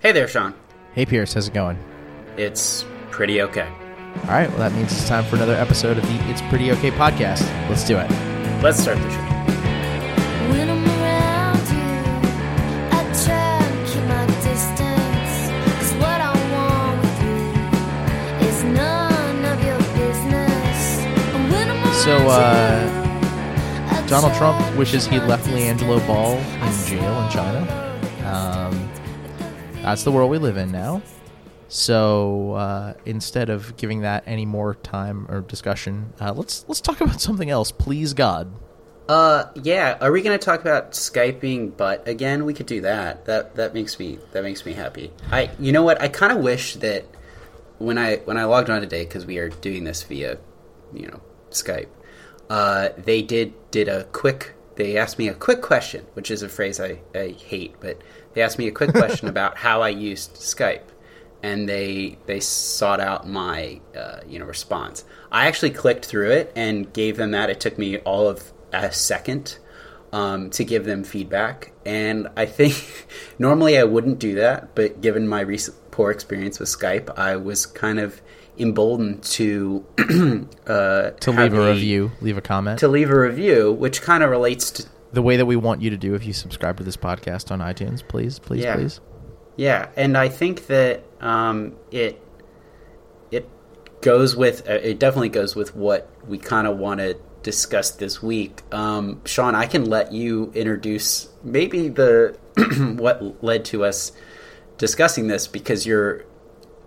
Hey 0.00 0.12
there, 0.12 0.28
Sean. 0.28 0.54
Hey, 0.94 1.04
Pierce, 1.06 1.34
how's 1.34 1.48
it 1.48 1.54
going? 1.54 1.78
It's 2.36 2.84
pretty 3.10 3.42
okay. 3.42 3.68
All 4.24 4.30
right, 4.30 4.48
well, 4.48 4.58
that 4.58 4.72
means 4.72 4.92
it's 4.92 5.06
time 5.08 5.24
for 5.24 5.36
another 5.36 5.54
episode 5.54 5.98
of 5.98 6.04
the 6.04 6.30
It's 6.30 6.40
Pretty 6.42 6.72
Okay 6.72 6.90
podcast. 6.90 7.42
Let's 7.68 7.84
do 7.86 7.98
it. 7.98 8.10
Let's 8.62 8.80
start 8.80 8.96
the 8.98 9.10
show. 9.10 9.16
When 10.50 10.68
I'm 10.68 10.84
around 10.84 11.68
you, 11.68 12.00
I 12.90 13.02
try 13.24 13.60
to 13.60 13.92
keep 13.92 14.04
my 14.08 14.26
distance. 14.42 15.50
'Cause 15.76 15.92
what 16.00 16.20
I 16.20 16.32
want 16.52 17.00
with 17.02 17.22
you 17.22 18.48
is 18.48 18.64
none 18.64 19.44
of 19.44 19.64
your 19.64 19.78
business. 20.00 20.98
And 21.34 21.52
when 21.52 21.70
I'm 21.70 21.92
So, 21.92 22.16
uh, 22.28 24.06
Donald 24.08 24.34
Trump 24.34 24.76
wishes 24.76 25.06
he'd 25.06 25.22
left 25.24 25.46
LiAngelo. 25.46 26.04
Ball 26.06 26.38
in 26.38 26.86
jail 26.86 27.22
in 27.22 27.30
China. 27.30 27.66
Um, 28.26 28.79
that's 29.82 30.04
the 30.04 30.12
world 30.12 30.30
we 30.30 30.38
live 30.38 30.56
in 30.56 30.70
now. 30.70 31.02
So 31.68 32.52
uh, 32.52 32.94
instead 33.06 33.48
of 33.48 33.76
giving 33.76 34.00
that 34.00 34.24
any 34.26 34.44
more 34.44 34.74
time 34.74 35.26
or 35.30 35.40
discussion, 35.40 36.12
uh, 36.20 36.32
let's 36.32 36.64
let's 36.68 36.80
talk 36.80 37.00
about 37.00 37.20
something 37.20 37.48
else, 37.48 37.70
please 37.70 38.12
God. 38.12 38.52
Uh, 39.08 39.50
yeah. 39.54 39.98
Are 40.00 40.12
we 40.12 40.22
going 40.22 40.38
to 40.38 40.44
talk 40.44 40.60
about 40.60 40.92
skyping 40.92 41.76
butt 41.76 42.06
again? 42.06 42.44
We 42.44 42.54
could 42.54 42.66
do 42.66 42.80
that. 42.82 43.24
That 43.24 43.56
that 43.56 43.74
makes 43.74 43.98
me 43.98 44.18
that 44.32 44.42
makes 44.42 44.64
me 44.64 44.72
happy. 44.72 45.12
I 45.30 45.50
you 45.58 45.72
know 45.72 45.82
what? 45.82 46.00
I 46.00 46.08
kind 46.08 46.32
of 46.32 46.38
wish 46.38 46.74
that 46.76 47.04
when 47.78 47.98
I 47.98 48.16
when 48.18 48.36
I 48.36 48.44
logged 48.44 48.70
on 48.70 48.80
today 48.80 49.04
because 49.04 49.26
we 49.26 49.38
are 49.38 49.48
doing 49.48 49.84
this 49.84 50.02
via 50.02 50.38
you 50.92 51.06
know 51.06 51.20
Skype. 51.50 51.88
Uh, 52.48 52.90
they 52.98 53.22
did 53.22 53.52
did 53.70 53.88
a 53.88 54.04
quick. 54.04 54.54
They 54.80 54.96
asked 54.96 55.18
me 55.18 55.28
a 55.28 55.34
quick 55.34 55.60
question, 55.60 56.06
which 56.14 56.30
is 56.30 56.42
a 56.42 56.48
phrase 56.48 56.80
I, 56.80 57.00
I 57.14 57.32
hate, 57.32 57.74
but 57.80 58.00
they 58.32 58.40
asked 58.40 58.58
me 58.58 58.66
a 58.66 58.72
quick 58.72 58.92
question 58.94 59.28
about 59.28 59.58
how 59.58 59.82
I 59.82 59.90
used 59.90 60.36
Skype, 60.36 60.88
and 61.42 61.68
they 61.68 62.16
they 62.24 62.40
sought 62.40 62.98
out 62.98 63.28
my 63.28 63.78
uh, 63.94 64.20
you 64.26 64.38
know 64.38 64.46
response. 64.46 65.04
I 65.30 65.48
actually 65.48 65.72
clicked 65.72 66.06
through 66.06 66.30
it 66.30 66.50
and 66.56 66.90
gave 66.94 67.18
them 67.18 67.32
that. 67.32 67.50
It 67.50 67.60
took 67.60 67.76
me 67.76 67.98
all 67.98 68.26
of 68.26 68.54
a 68.72 68.90
second 68.90 69.58
um, 70.14 70.48
to 70.48 70.64
give 70.64 70.86
them 70.86 71.04
feedback, 71.04 71.72
and 71.84 72.28
I 72.34 72.46
think 72.46 73.06
normally 73.38 73.76
I 73.76 73.84
wouldn't 73.84 74.18
do 74.18 74.36
that, 74.36 74.74
but 74.74 75.02
given 75.02 75.28
my 75.28 75.42
recent 75.42 75.76
poor 75.90 76.10
experience 76.10 76.58
with 76.58 76.70
Skype, 76.70 77.18
I 77.18 77.36
was 77.36 77.66
kind 77.66 78.00
of 78.00 78.22
emboldened 78.60 79.22
to 79.24 79.84
uh, 80.66 81.10
To 81.10 81.30
leave 81.32 81.54
a 81.54 81.66
review, 81.72 82.12
leave 82.20 82.36
a 82.36 82.40
comment. 82.42 82.78
to 82.80 82.88
leave 82.88 83.10
a 83.10 83.18
review, 83.18 83.72
which 83.72 84.02
kind 84.02 84.22
of 84.22 84.30
relates 84.30 84.70
to 84.72 84.86
the 85.12 85.22
way 85.22 85.36
that 85.36 85.46
we 85.46 85.56
want 85.56 85.82
you 85.82 85.90
to 85.90 85.96
do 85.96 86.14
if 86.14 86.24
you 86.24 86.32
subscribe 86.32 86.76
to 86.76 86.84
this 86.84 86.96
podcast 86.96 87.50
on 87.50 87.58
iTunes, 87.60 88.06
please, 88.06 88.38
please, 88.38 88.62
Yeah. 88.62 88.76
please. 88.76 89.00
Yeah, 89.56 89.88
and 89.96 90.16
I 90.16 90.28
think 90.28 90.66
that 90.68 91.02
um, 91.20 91.74
it 91.90 92.22
it 93.30 93.48
goes 94.00 94.36
with 94.36 94.68
uh, 94.68 94.74
it 94.74 94.98
definitely 94.98 95.28
goes 95.30 95.54
with 95.56 95.74
what 95.74 96.08
we 96.26 96.38
kind 96.38 96.66
of 96.66 96.78
want 96.78 97.00
to 97.00 97.16
discuss 97.42 97.90
this 97.90 98.22
week. 98.22 98.62
Um, 98.72 99.20
Sean, 99.24 99.54
I 99.54 99.66
can 99.66 99.86
let 99.86 100.12
you 100.12 100.52
introduce 100.54 101.28
maybe 101.42 101.88
the 101.88 102.36
what 102.98 103.42
led 103.42 103.64
to 103.66 103.84
us 103.84 104.12
discussing 104.78 105.26
this 105.26 105.46
because 105.46 105.84
you're, 105.86 106.24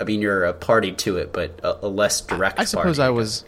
I 0.04 0.06
mean, 0.06 0.22
you're 0.22 0.44
a 0.44 0.54
party 0.54 0.92
to 0.92 1.18
it, 1.18 1.32
but 1.34 1.60
a, 1.64 1.86
a 1.86 1.88
less 1.88 2.22
direct. 2.22 2.60
I 2.60 2.66
suppose 2.66 2.98
party, 2.98 3.08
I 3.08 3.10
was. 3.10 3.46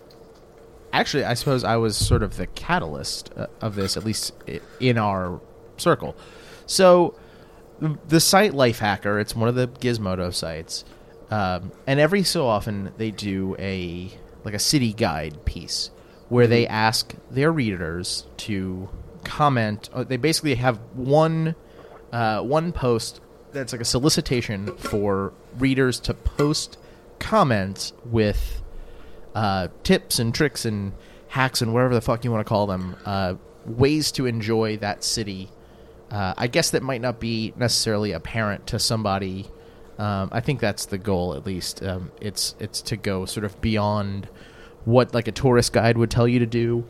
Actually, 0.93 1.25
I 1.25 1.33
suppose 1.33 1.63
I 1.65 1.75
was 1.75 1.97
sort 1.97 2.23
of 2.23 2.37
the 2.37 2.47
catalyst 2.47 3.29
uh, 3.35 3.47
of 3.59 3.75
this, 3.75 3.97
at 3.97 4.05
least 4.05 4.31
in 4.79 4.97
our 4.97 5.41
circle. 5.77 6.15
So, 6.65 7.15
the- 8.07 8.21
site 8.21 8.53
Lifehacker, 8.53 9.19
it's 9.19 9.35
one 9.35 9.49
of 9.49 9.55
the 9.55 9.67
Gizmodo 9.67 10.33
sites, 10.33 10.85
um, 11.29 11.71
and 11.85 11.99
every 11.99 12.23
so 12.23 12.47
often 12.47 12.93
they 12.97 13.11
do 13.11 13.55
a 13.59 14.09
like 14.45 14.53
a 14.53 14.59
city 14.59 14.93
guide 14.93 15.43
piece 15.43 15.89
where 16.29 16.47
they 16.47 16.65
ask 16.67 17.13
their 17.29 17.51
readers 17.51 18.25
to 18.37 18.87
comment. 19.25 19.89
uh, 19.93 20.03
They 20.05 20.17
basically 20.17 20.55
have 20.55 20.77
one 20.93 21.55
uh, 22.13 22.41
one 22.41 22.71
post 22.71 23.19
that's 23.51 23.73
like 23.73 23.81
a 23.81 23.85
solicitation 23.85 24.67
for 24.77 25.33
readers 25.57 25.99
to 26.01 26.13
post 26.13 26.77
comments 27.19 27.93
with 28.05 28.61
uh, 29.33 29.67
tips 29.83 30.19
and 30.19 30.33
tricks 30.33 30.65
and 30.65 30.93
hacks 31.29 31.61
and 31.61 31.73
whatever 31.73 31.93
the 31.93 32.01
fuck 32.01 32.23
you 32.23 32.31
want 32.31 32.45
to 32.45 32.49
call 32.49 32.67
them, 32.67 32.95
uh, 33.05 33.35
ways 33.65 34.11
to 34.13 34.25
enjoy 34.25 34.77
that 34.77 35.03
city. 35.03 35.49
Uh, 36.09 36.33
I 36.37 36.47
guess 36.47 36.69
that 36.71 36.83
might 36.83 37.01
not 37.01 37.19
be 37.19 37.53
necessarily 37.57 38.11
apparent 38.11 38.67
to 38.67 38.79
somebody. 38.79 39.47
Um, 39.97 40.29
I 40.31 40.39
think 40.39 40.59
that's 40.59 40.85
the 40.85 40.97
goal, 40.97 41.35
at 41.35 41.45
least. 41.45 41.83
Um, 41.83 42.11
it's 42.21 42.55
it's 42.59 42.81
to 42.83 42.97
go 42.97 43.25
sort 43.25 43.45
of 43.45 43.59
beyond 43.61 44.29
what 44.85 45.13
like 45.13 45.27
a 45.27 45.31
tourist 45.31 45.73
guide 45.73 45.97
would 45.97 46.11
tell 46.11 46.27
you 46.27 46.39
to 46.39 46.45
do, 46.45 46.85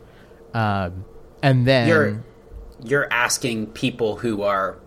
um, 0.54 1.04
and 1.42 1.66
then 1.66 1.88
you're 1.88 2.24
you're 2.84 3.12
asking 3.12 3.68
people 3.68 4.16
who 4.16 4.42
are 4.42 4.78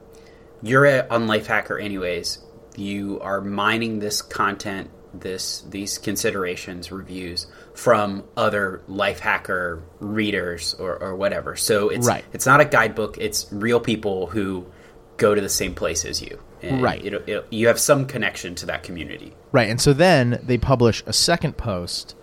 you're 0.61 1.11
on 1.11 1.27
Lifehacker 1.27 1.81
anyways. 1.81 2.39
You 2.75 3.19
are 3.21 3.41
mining 3.41 3.99
this 3.99 4.21
content, 4.21 4.89
this 5.13 5.61
these 5.69 5.97
considerations, 5.97 6.91
reviews 6.91 7.47
from 7.73 8.23
other 8.37 8.81
Lifehacker 8.89 9.81
readers 9.99 10.73
or, 10.75 10.97
or 11.01 11.15
whatever. 11.15 11.55
So 11.55 11.89
it's 11.89 12.07
Right. 12.07 12.23
it's 12.33 12.45
not 12.45 12.61
a 12.61 12.65
guidebook. 12.65 13.17
It's 13.17 13.47
real 13.51 13.79
people 13.79 14.27
who 14.27 14.65
go 15.17 15.35
to 15.35 15.41
the 15.41 15.49
same 15.49 15.75
place 15.75 16.05
as 16.05 16.21
you. 16.21 16.39
And 16.61 16.81
Right. 16.81 17.03
It, 17.03 17.13
it, 17.27 17.47
you 17.49 17.67
have 17.67 17.79
some 17.79 18.05
connection 18.05 18.55
to 18.55 18.65
that 18.67 18.83
community. 18.83 19.33
Right, 19.51 19.69
and 19.69 19.79
so 19.81 19.93
then 19.93 20.39
they 20.43 20.57
publish 20.57 21.03
a 21.05 21.13
second 21.13 21.57
post 21.57 22.15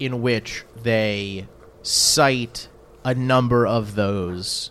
in 0.00 0.22
which 0.22 0.64
they 0.82 1.46
cite 1.82 2.68
a 3.04 3.14
number 3.14 3.66
of 3.66 3.94
those 3.94 4.70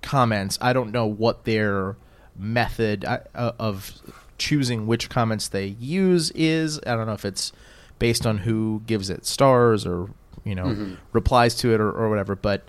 comments. 0.00 0.58
I 0.60 0.72
don't 0.72 0.92
know 0.92 1.06
what 1.06 1.44
their 1.44 1.96
method 2.36 3.04
uh, 3.04 3.20
of 3.34 4.00
choosing 4.42 4.88
which 4.88 5.08
comments 5.08 5.46
they 5.46 5.66
use 5.78 6.32
is. 6.32 6.80
I 6.84 6.96
don't 6.96 7.06
know 7.06 7.12
if 7.12 7.24
it's 7.24 7.52
based 8.00 8.26
on 8.26 8.38
who 8.38 8.82
gives 8.86 9.08
it 9.08 9.24
stars 9.24 9.86
or 9.86 10.10
you 10.44 10.56
know 10.56 10.96
replies 11.12 11.54
to 11.56 11.72
it 11.72 11.80
or, 11.80 11.90
or 11.92 12.10
whatever. 12.10 12.34
But 12.34 12.68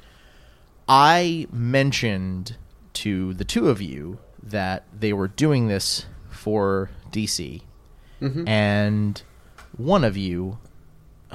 I 0.87 1.47
mentioned 1.51 2.57
to 2.93 3.33
the 3.33 3.43
two 3.43 3.69
of 3.69 3.81
you 3.81 4.19
that 4.43 4.83
they 4.97 5.13
were 5.13 5.27
doing 5.27 5.67
this 5.67 6.05
for 6.29 6.91
DC, 7.11 7.61
and 8.47 9.21
one 9.75 10.03
of 10.03 10.15
you, 10.15 10.59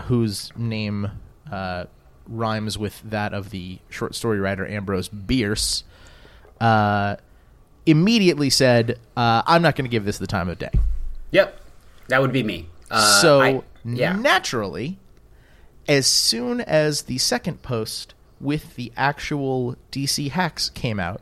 whose 0.06 0.53
name 0.56 1.10
uh, 1.50 1.84
rhymes 2.28 2.78
with 2.78 3.03
that 3.10 3.34
of 3.34 3.50
the 3.50 3.78
short 3.88 4.15
story 4.15 4.38
writer 4.38 4.65
Ambrose 4.66 5.09
Bierce, 5.09 5.82
uh, 6.60 7.16
immediately 7.88 8.50
said, 8.50 8.99
uh, 9.16 9.43
"I'm 9.47 9.62
not 9.62 9.75
going 9.76 9.84
to 9.84 9.91
give 9.91 10.04
this 10.04 10.19
the 10.19 10.26
time 10.26 10.49
of 10.49 10.59
day." 10.59 10.71
Yep, 11.31 11.60
that 12.09 12.21
would 12.21 12.32
be 12.32 12.43
me. 12.43 12.69
Uh, 12.91 13.21
so 13.21 13.41
I- 13.41 13.62
yeah, 13.84 14.12
naturally, 14.15 14.99
as 15.88 16.06
soon 16.06 16.60
as 16.60 17.03
the 17.03 17.19
second 17.19 17.62
post 17.62 18.15
with 18.41 18.76
the 18.76 18.93
actual 18.97 19.76
DC 19.91 20.31
hacks 20.31 20.69
came 20.71 21.00
out, 21.00 21.21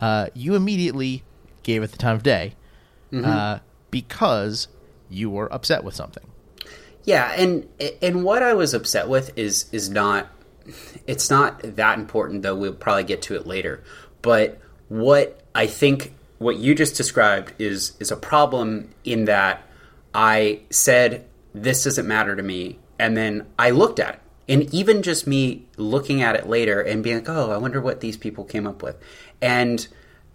uh, 0.00 0.26
you 0.34 0.54
immediately 0.54 1.22
gave 1.62 1.82
it 1.82 1.90
the 1.92 1.98
time 1.98 2.16
of 2.16 2.22
day 2.22 2.54
Mm-hmm. 3.12 3.24
uh, 3.24 3.58
because 3.92 4.66
you 5.08 5.30
were 5.30 5.52
upset 5.54 5.84
with 5.84 5.94
something. 5.94 6.24
Yeah, 7.04 7.32
and 7.36 7.68
and 8.02 8.24
what 8.24 8.42
I 8.42 8.54
was 8.54 8.74
upset 8.74 9.08
with 9.08 9.30
is 9.38 9.66
is 9.70 9.88
not 9.88 10.28
it's 11.06 11.30
not 11.30 11.60
that 11.76 11.98
important 11.98 12.42
though 12.42 12.56
we'll 12.56 12.72
probably 12.72 13.04
get 13.04 13.22
to 13.22 13.36
it 13.36 13.46
later. 13.46 13.84
But 14.22 14.58
what 14.88 15.42
I 15.54 15.66
think 15.66 16.14
what 16.38 16.56
you 16.56 16.74
just 16.74 16.96
described 16.96 17.52
is 17.58 17.92
is 18.00 18.10
a 18.10 18.16
problem 18.16 18.90
in 19.04 19.26
that 19.26 19.62
I 20.14 20.60
said 20.70 21.26
this 21.54 21.84
doesn't 21.84 22.06
matter 22.06 22.34
to 22.34 22.42
me 22.42 22.78
and 22.98 23.16
then 23.16 23.46
I 23.58 23.70
looked 23.70 24.00
at 24.00 24.14
it. 24.14 24.20
And 24.46 24.74
even 24.74 25.02
just 25.02 25.26
me 25.26 25.66
looking 25.76 26.22
at 26.22 26.36
it 26.36 26.46
later 26.46 26.80
and 26.82 27.02
being 27.02 27.16
like, 27.16 27.28
"Oh, 27.28 27.50
I 27.50 27.56
wonder 27.56 27.80
what 27.80 28.00
these 28.00 28.18
people 28.18 28.44
came 28.44 28.66
up 28.66 28.82
with." 28.82 28.96
And 29.40 29.86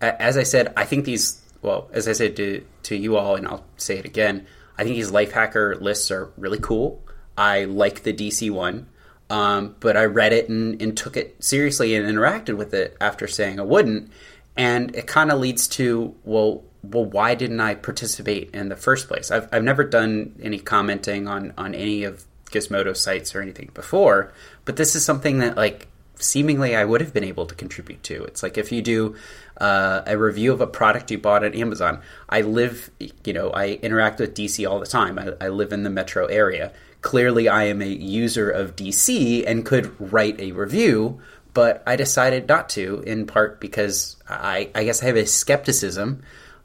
uh, 0.02 0.14
as 0.18 0.36
I 0.36 0.44
said, 0.44 0.74
I 0.76 0.86
think 0.86 1.06
these 1.06 1.42
well, 1.62 1.90
as 1.94 2.08
I 2.08 2.14
said 2.14 2.36
to 2.38 2.66
to 2.84 2.96
you 2.96 3.18
all 3.18 3.36
and 3.36 3.48
I'll 3.48 3.66
say 3.78 4.00
it 4.00 4.06
again, 4.06 4.48
I 4.78 4.84
think 4.84 4.96
these 4.96 5.12
life 5.12 5.32
hacker 5.32 5.76
lists 5.76 6.10
are 6.10 6.32
really 6.38 6.58
cool. 6.60 7.04
I 7.38 7.66
like 7.66 8.04
the 8.04 8.14
DC 8.14 8.50
one, 8.50 8.88
um, 9.30 9.76
but 9.80 9.96
I 9.96 10.06
read 10.06 10.34
it 10.34 10.50
and, 10.50 10.82
and 10.82 10.98
took 10.98 11.16
it 11.16 11.44
seriously 11.44 11.96
and 11.96 12.08
interacted 12.08 12.58
with 12.58 12.74
it 12.74 12.98
after 13.00 13.28
saying 13.28 13.60
I 13.60 13.64
wouldn't. 13.64 14.12
And 14.60 14.94
it 14.94 15.08
kind 15.08 15.32
of 15.32 15.40
leads 15.40 15.70
to 15.70 16.14
well, 16.26 16.64
well, 16.84 17.06
why 17.06 17.34
didn't 17.34 17.62
I 17.62 17.76
participate 17.76 18.52
in 18.54 18.68
the 18.70 18.76
first 18.76 19.08
place? 19.08 19.32
I've 19.32 19.48
I've 19.52 19.64
never 19.64 19.84
done 19.86 20.36
any 20.42 20.60
commenting 20.60 21.28
on 21.28 21.54
on 21.58 21.74
any 21.74 22.04
of 22.04 22.26
Gizmodo 22.52 22.96
sites 22.96 23.34
or 23.34 23.42
anything 23.42 23.72
before, 23.74 24.34
but 24.66 24.76
this 24.76 24.96
is 24.96 25.06
something 25.06 25.40
that 25.40 25.56
like 25.56 25.88
seemingly 26.16 26.76
I 26.76 26.84
would 26.84 27.00
have 27.00 27.14
been 27.14 27.24
able 27.24 27.46
to 27.46 27.56
contribute 27.56 28.04
to. 28.04 28.26
It's 28.26 28.44
like 28.44 28.58
if 28.58 28.72
you 28.72 28.82
do 28.82 29.16
uh, 29.60 30.04
a 30.06 30.18
review 30.18 30.52
of 30.52 30.62
a 30.62 30.68
product 30.68 31.12
you 31.12 31.18
bought 31.18 31.44
at 31.44 31.56
Amazon. 31.56 32.02
I 32.30 32.42
live, 32.42 32.90
you 33.26 33.34
know, 33.34 33.52
I 33.52 33.80
interact 33.82 34.20
with 34.20 34.36
DC 34.36 34.70
all 34.70 34.80
the 34.80 34.86
time. 34.86 35.20
I, 35.20 35.34
I 35.42 35.50
live 35.50 35.74
in 35.74 35.84
the 35.84 35.90
metro 35.90 36.26
area. 36.28 36.72
Clearly, 37.02 37.48
I 37.48 37.64
am 37.66 37.82
a 37.82 37.88
user 37.88 38.50
of 38.50 38.76
DC 38.76 39.44
and 39.48 39.66
could 39.66 39.96
write 40.00 40.40
a 40.40 40.52
review, 40.52 41.22
but 41.54 41.84
I 41.86 41.96
decided 41.96 42.48
not 42.48 42.70
to, 42.70 43.04
in 43.06 43.26
part 43.26 43.60
because 43.60 44.18
I, 44.28 44.70
I 44.76 44.84
guess 44.84 45.02
I 45.02 45.08
have 45.08 45.16
a 45.16 45.26
skepticism 45.26 46.24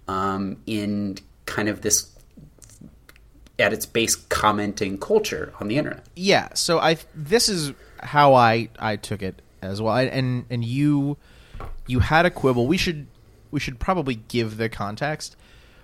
um, 0.08 0.58
in 0.66 1.18
kind 1.46 1.68
of 1.68 1.80
this 1.82 2.10
at 3.58 3.72
its 3.72 3.86
base 3.86 4.16
commenting 4.16 4.98
culture 4.98 5.52
on 5.60 5.68
the 5.68 5.78
internet. 5.78 6.04
Yeah, 6.16 6.48
so 6.54 6.78
I 6.78 6.98
this 7.14 7.48
is 7.48 7.72
how 8.00 8.34
I 8.34 8.68
I 8.78 8.96
took 8.96 9.22
it 9.22 9.40
as 9.62 9.80
well. 9.80 9.92
I, 9.92 10.02
and 10.02 10.44
and 10.50 10.64
you 10.64 11.16
you 11.86 12.00
had 12.00 12.26
a 12.26 12.30
quibble. 12.30 12.66
We 12.66 12.76
should 12.76 13.06
we 13.50 13.60
should 13.60 13.78
probably 13.78 14.16
give 14.16 14.56
the 14.56 14.68
context. 14.68 15.36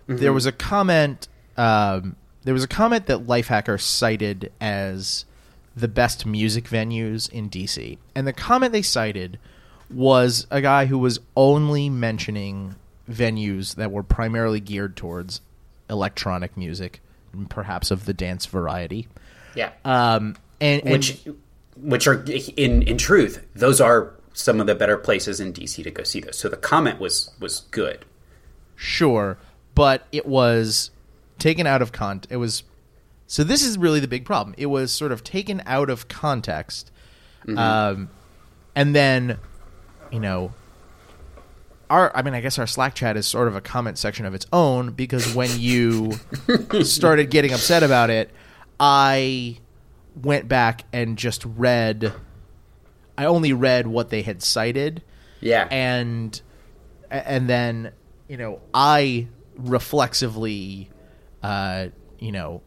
There 0.06 0.32
was 0.32 0.44
a 0.44 0.50
comment. 0.50 1.29
Um, 1.56 2.17
there 2.43 2.52
was 2.52 2.64
a 2.64 2.69
comment 2.69 3.06
that 3.06 3.29
Lifehacker 3.29 3.81
cited 3.81 4.50
as 4.61 5.25
the 5.77 5.89
best 5.89 6.27
music 6.27 6.65
venues 6.65 7.31
in 7.31 7.49
DC, 7.49 7.99
and 8.15 8.27
the 8.27 8.33
comment 8.33 8.73
they 8.73 8.83
cited 8.83 9.39
was 9.89 10.47
a 10.51 10.61
guy 10.61 10.87
who 10.87 10.99
was 10.99 11.21
only 11.37 11.89
mentioning 11.89 12.77
venues 13.11 13.75
that 13.75 13.91
were 13.91 14.03
primarily 14.03 14.61
geared 14.61 14.97
towards 14.97 15.41
electronic 15.89 16.57
music, 16.57 17.01
and 17.33 17.51
perhaps 17.51 17.91
of 17.91 18.05
the 18.05 18.15
dance 18.15 18.47
variety. 18.47 19.09
Yeah. 19.55 19.73
Um, 19.85 20.37
and, 20.61 20.83
and 20.83 20.93
which 20.93 21.27
which 21.77 22.07
are 22.07 22.23
in 22.57 22.83
in 22.83 22.99
truth 22.99 23.47
those 23.55 23.81
are 23.81 24.13
some 24.33 24.61
of 24.61 24.67
the 24.67 24.75
better 24.75 24.97
places 24.97 25.41
in 25.41 25.53
DC 25.53 25.83
to 25.83 25.91
go 25.91 26.03
see 26.03 26.21
those. 26.21 26.39
So 26.39 26.49
the 26.49 26.57
comment 26.57 27.01
was 27.01 27.31
was 27.41 27.61
good. 27.71 28.05
Sure, 28.77 29.39
but 29.75 30.07
it 30.13 30.27
was 30.27 30.91
taken 31.39 31.67
out 31.67 31.83
of 31.83 31.93
context. 31.93 32.33
It 32.33 32.37
was 32.37 32.63
so. 33.31 33.44
This 33.44 33.65
is 33.65 33.79
really 33.79 34.00
the 34.00 34.09
big 34.09 34.25
problem. 34.25 34.55
It 34.59 34.67
was 34.67 34.93
sort 34.93 35.12
of 35.12 35.23
taken 35.23 35.62
out 35.67 35.88
of 35.91 36.09
context, 36.09 36.91
um, 37.56 38.09
and 38.75 38.94
then 38.94 39.38
you 40.12 40.21
know, 40.21 40.53
our. 41.88 42.15
I 42.17 42.23
mean, 42.23 42.35
I 42.35 42.41
guess 42.41 42.59
our 42.59 42.67
Slack 42.67 42.94
chat 42.94 43.17
is 43.17 43.27
sort 43.27 43.49
of 43.49 43.56
a 43.56 43.61
comment 43.61 43.99
section 43.99 44.27
of 44.27 44.35
its 44.35 44.47
own 44.53 44.91
because 44.93 45.35
when 45.35 45.50
you 45.59 46.12
started 46.82 47.31
getting 47.31 47.53
upset 47.53 47.82
about 47.82 48.11
it, 48.11 48.31
I 48.79 49.59
went 50.21 50.49
back 50.49 50.85
and 50.93 51.17
just 51.17 51.44
read. 51.44 52.12
I 53.19 53.26
only 53.26 53.53
read 53.53 53.87
what 53.87 54.09
they 54.09 54.23
had 54.23 54.43
cited 54.43 55.03
Yeah. 55.43 55.69
and 55.71 56.41
and 57.11 57.50
then 57.50 57.93
you 58.29 58.38
know 58.38 58.61
I 58.73 59.29
reflexively, 59.56 60.88
uh, 61.43 61.88
you 62.19 62.33
know, 62.33 62.62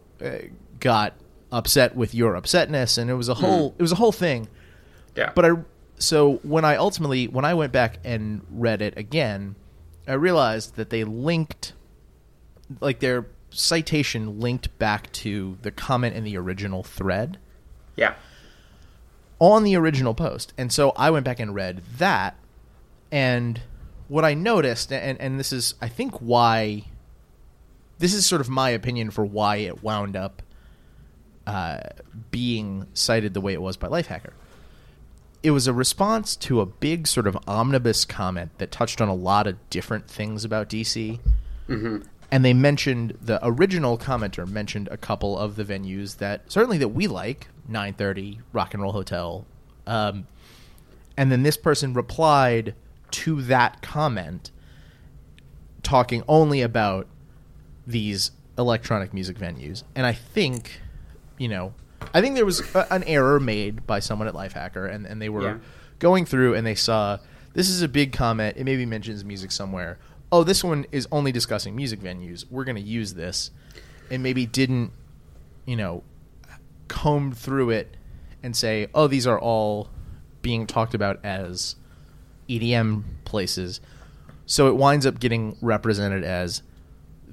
got 0.79 1.13
upset 1.51 1.95
with 1.95 2.15
your 2.15 2.33
upsetness, 2.33 2.97
and 2.97 3.09
it 3.09 3.15
was 3.15 3.29
a 3.29 3.35
whole 3.35 3.69
hmm. 3.69 3.75
it 3.79 3.81
was 3.81 3.91
a 3.91 3.95
whole 3.95 4.11
thing. 4.11 4.47
yeah. 5.15 5.31
But 5.33 5.45
I 5.45 5.51
so 5.99 6.35
when 6.43 6.65
I 6.65 6.75
ultimately 6.75 7.27
when 7.27 7.45
I 7.45 7.53
went 7.53 7.71
back 7.71 7.99
and 8.03 8.41
read 8.51 8.81
it 8.81 8.97
again, 8.97 9.55
I 10.07 10.13
realized 10.13 10.75
that 10.75 10.89
they 10.89 11.03
linked 11.03 11.73
like 12.81 12.99
their 12.99 13.27
citation 13.49 14.39
linked 14.39 14.77
back 14.79 15.11
to 15.11 15.57
the 15.61 15.71
comment 15.71 16.15
in 16.15 16.23
the 16.23 16.35
original 16.37 16.83
thread 16.83 17.37
yeah. 17.95 18.15
on 19.39 19.63
the 19.63 19.75
original 19.75 20.13
post. 20.13 20.53
And 20.57 20.71
so 20.71 20.91
I 20.91 21.09
went 21.11 21.25
back 21.25 21.39
and 21.39 21.53
read 21.53 21.81
that. 21.97 22.35
And 23.11 23.61
what 24.07 24.25
I 24.25 24.33
noticed, 24.33 24.91
and, 24.91 25.19
and 25.21 25.39
this 25.39 25.53
is, 25.53 25.75
I 25.81 25.87
think, 25.87 26.15
why 26.17 26.85
this 28.03 28.13
is 28.13 28.25
sort 28.25 28.41
of 28.41 28.49
my 28.49 28.69
opinion 28.69 29.09
for 29.11 29.23
why 29.23 29.55
it 29.55 29.81
wound 29.81 30.17
up 30.17 30.41
uh, 31.47 31.79
being 32.31 32.85
cited 32.93 33.33
the 33.33 33.39
way 33.39 33.53
it 33.53 33.61
was 33.61 33.77
by 33.77 33.87
Lifehacker. 33.87 34.33
It 35.41 35.51
was 35.51 35.67
a 35.67 35.73
response 35.73 36.35
to 36.35 36.59
a 36.59 36.65
big 36.65 37.07
sort 37.07 37.27
of 37.27 37.37
omnibus 37.47 38.03
comment 38.03 38.51
that 38.57 38.71
touched 38.71 38.99
on 38.99 39.07
a 39.07 39.13
lot 39.13 39.47
of 39.47 39.55
different 39.69 40.09
things 40.09 40.43
about 40.43 40.67
DC. 40.67 41.17
And 42.29 42.43
they 42.43 42.51
mentioned 42.53 43.17
the 43.21 43.39
original 43.41 43.97
commenter 43.97 44.45
mentioned 44.45 44.89
a 44.91 44.97
couple 44.97 45.39
of 45.39 45.55
the 45.55 45.63
venues 45.63 46.17
that 46.17 46.51
certainly 46.51 46.79
that 46.79 46.89
we 46.89 47.07
like, 47.07 47.47
930, 47.69 48.41
Rock 48.51 48.73
and 48.73 48.83
Roll 48.83 48.91
Hotel. 48.91 49.45
Um, 49.87 50.27
and 51.15 51.31
then 51.31 51.43
this 51.43 51.55
person 51.55 51.93
replied 51.93 52.75
to 53.11 53.43
that 53.43 53.81
comment 53.81 54.51
talking 55.83 56.21
only 56.27 56.61
about 56.61 57.07
these 57.85 58.31
electronic 58.57 59.13
music 59.13 59.37
venues. 59.37 59.83
And 59.95 60.05
I 60.05 60.13
think, 60.13 60.79
you 61.37 61.47
know, 61.47 61.73
I 62.13 62.21
think 62.21 62.35
there 62.35 62.45
was 62.45 62.61
a, 62.75 62.91
an 62.93 63.03
error 63.03 63.39
made 63.39 63.87
by 63.87 63.99
someone 63.99 64.27
at 64.27 64.33
Lifehacker, 64.33 64.91
and, 64.93 65.05
and 65.05 65.21
they 65.21 65.29
were 65.29 65.41
Yeah. 65.43 65.57
going 65.99 66.25
through 66.25 66.53
and 66.55 66.65
they 66.67 66.75
saw 66.75 67.17
this 67.53 67.69
is 67.69 67.81
a 67.81 67.87
big 67.87 68.11
comment. 68.13 68.57
It 68.57 68.63
maybe 68.65 68.85
mentions 68.85 69.23
music 69.23 69.51
somewhere. 69.51 69.99
Oh, 70.31 70.43
this 70.43 70.63
one 70.63 70.85
is 70.91 71.07
only 71.11 71.31
discussing 71.31 71.75
music 71.75 71.99
venues. 72.01 72.45
We're 72.49 72.63
going 72.63 72.75
to 72.77 72.81
use 72.81 73.13
this. 73.13 73.51
And 74.09 74.21
maybe 74.23 74.45
didn't, 74.45 74.91
you 75.65 75.75
know, 75.75 76.03
comb 76.87 77.31
through 77.31 77.69
it 77.71 77.95
and 78.41 78.55
say, 78.55 78.87
oh, 78.93 79.07
these 79.07 79.25
are 79.27 79.39
all 79.39 79.89
being 80.41 80.67
talked 80.67 80.93
about 80.93 81.23
as 81.23 81.75
EDM 82.49 83.03
places. 83.25 83.79
So 84.45 84.67
it 84.67 84.75
winds 84.75 85.05
up 85.05 85.19
getting 85.19 85.55
represented 85.61 86.23
as 86.23 86.61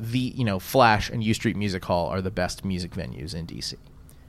the, 0.00 0.18
you 0.18 0.44
know, 0.44 0.58
Flash 0.58 1.10
and 1.10 1.22
U 1.22 1.34
Street 1.34 1.56
Music 1.56 1.84
Hall 1.84 2.08
are 2.08 2.22
the 2.22 2.30
best 2.30 2.64
music 2.64 2.92
venues 2.92 3.34
in 3.34 3.46
DC. 3.46 3.74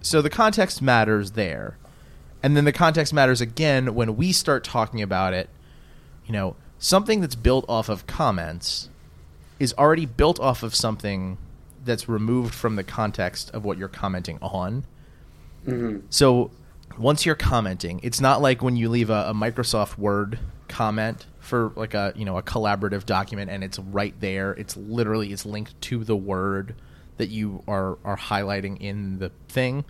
So 0.02 0.22
the 0.22 0.30
context 0.30 0.82
matters 0.82 1.32
there. 1.32 1.78
And 2.44 2.58
then 2.58 2.66
the 2.66 2.74
context 2.74 3.14
matters 3.14 3.40
again 3.40 3.94
when 3.94 4.18
we 4.18 4.32
start 4.32 4.64
talking 4.64 5.02
about 5.02 5.34
it. 5.34 5.50
You 6.26 6.34
know, 6.34 6.56
something 6.80 7.22
that's 7.22 7.36
built 7.36 7.66
off 7.70 7.88
of 7.88 8.08
comments 8.08 8.90
is 9.60 9.74
already 9.78 10.06
built 10.06 10.40
off 10.40 10.64
of 10.64 10.74
something 10.74 11.38
that's 11.86 12.10
removed 12.10 12.54
from 12.54 12.76
the 12.76 12.84
context 12.84 13.52
of 13.52 13.64
what 13.64 13.78
you're 13.78 13.88
commenting 13.88 14.40
on. 14.42 14.84
Mm-hmm. 15.66 16.00
So 16.10 16.52
once 16.98 17.26
you're 17.26 17.36
commenting, 17.36 18.00
it's 18.04 18.20
not 18.20 18.42
like 18.42 18.62
when 18.62 18.76
you 18.76 18.90
leave 18.90 19.10
a, 19.10 19.30
a 19.30 19.34
Microsoft 19.34 19.98
Word 19.98 20.40
comment 20.68 21.26
for 21.42 21.74
like 21.76 21.94
a 21.94 22.14
you 22.16 22.24
know 22.24 22.38
a 22.38 22.44
collaborative 22.44 23.06
document 23.06 23.52
and 23.52 23.64
it's 23.64 23.78
right 23.80 24.14
there. 24.20 24.52
It's 24.54 24.78
literally 24.78 25.34
it's 25.34 25.46
linked 25.46 25.80
to 25.82 26.04
the 26.04 26.16
word 26.16 26.76
that 27.18 27.30
you 27.30 27.64
are 27.68 27.98
are 28.06 28.18
highlighting 28.18 28.80
in 28.80 29.20
the 29.20 29.32
thing. 29.50 29.84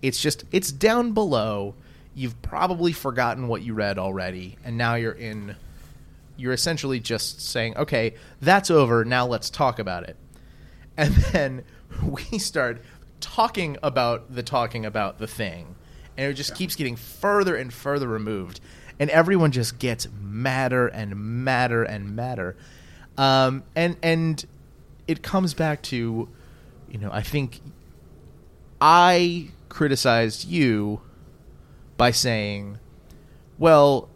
It's 0.00 0.20
just 0.20 0.44
it's 0.52 0.72
down 0.72 1.12
below. 1.12 1.74
You've 2.14 2.40
probably 2.40 2.92
forgotten 2.92 3.48
what 3.48 3.60
you 3.60 3.74
read 3.74 3.98
already, 3.98 4.56
and 4.64 4.78
now 4.78 4.94
you're 4.94 5.12
in. 5.12 5.56
You're 6.38 6.52
essentially 6.52 7.00
just 7.00 7.40
saying, 7.40 7.76
"Okay, 7.76 8.14
that's 8.40 8.70
over. 8.70 9.04
Now 9.04 9.26
let's 9.26 9.50
talk 9.50 9.78
about 9.78 10.04
it." 10.04 10.16
and 10.96 11.14
then 11.14 11.64
we 12.02 12.38
start 12.38 12.82
talking 13.20 13.76
about 13.82 14.34
the 14.34 14.42
talking 14.42 14.86
about 14.86 15.18
the 15.18 15.26
thing 15.26 15.74
and 16.16 16.30
it 16.30 16.34
just 16.34 16.54
keeps 16.54 16.76
getting 16.76 16.96
further 16.96 17.56
and 17.56 17.72
further 17.72 18.08
removed 18.08 18.60
and 18.98 19.10
everyone 19.10 19.52
just 19.52 19.78
gets 19.78 20.08
madder 20.20 20.86
and 20.88 21.44
madder 21.44 21.82
and 21.82 22.16
madder. 22.16 22.56
Um, 23.16 23.64
and 23.74 23.96
and 24.02 24.44
it 25.08 25.22
comes 25.22 25.54
back 25.54 25.82
to 25.82 26.28
you 26.90 26.98
know 26.98 27.10
i 27.12 27.22
think 27.22 27.60
i 28.80 29.48
criticized 29.68 30.46
you 30.46 31.00
by 31.96 32.10
saying 32.10 32.78
well 33.58 34.08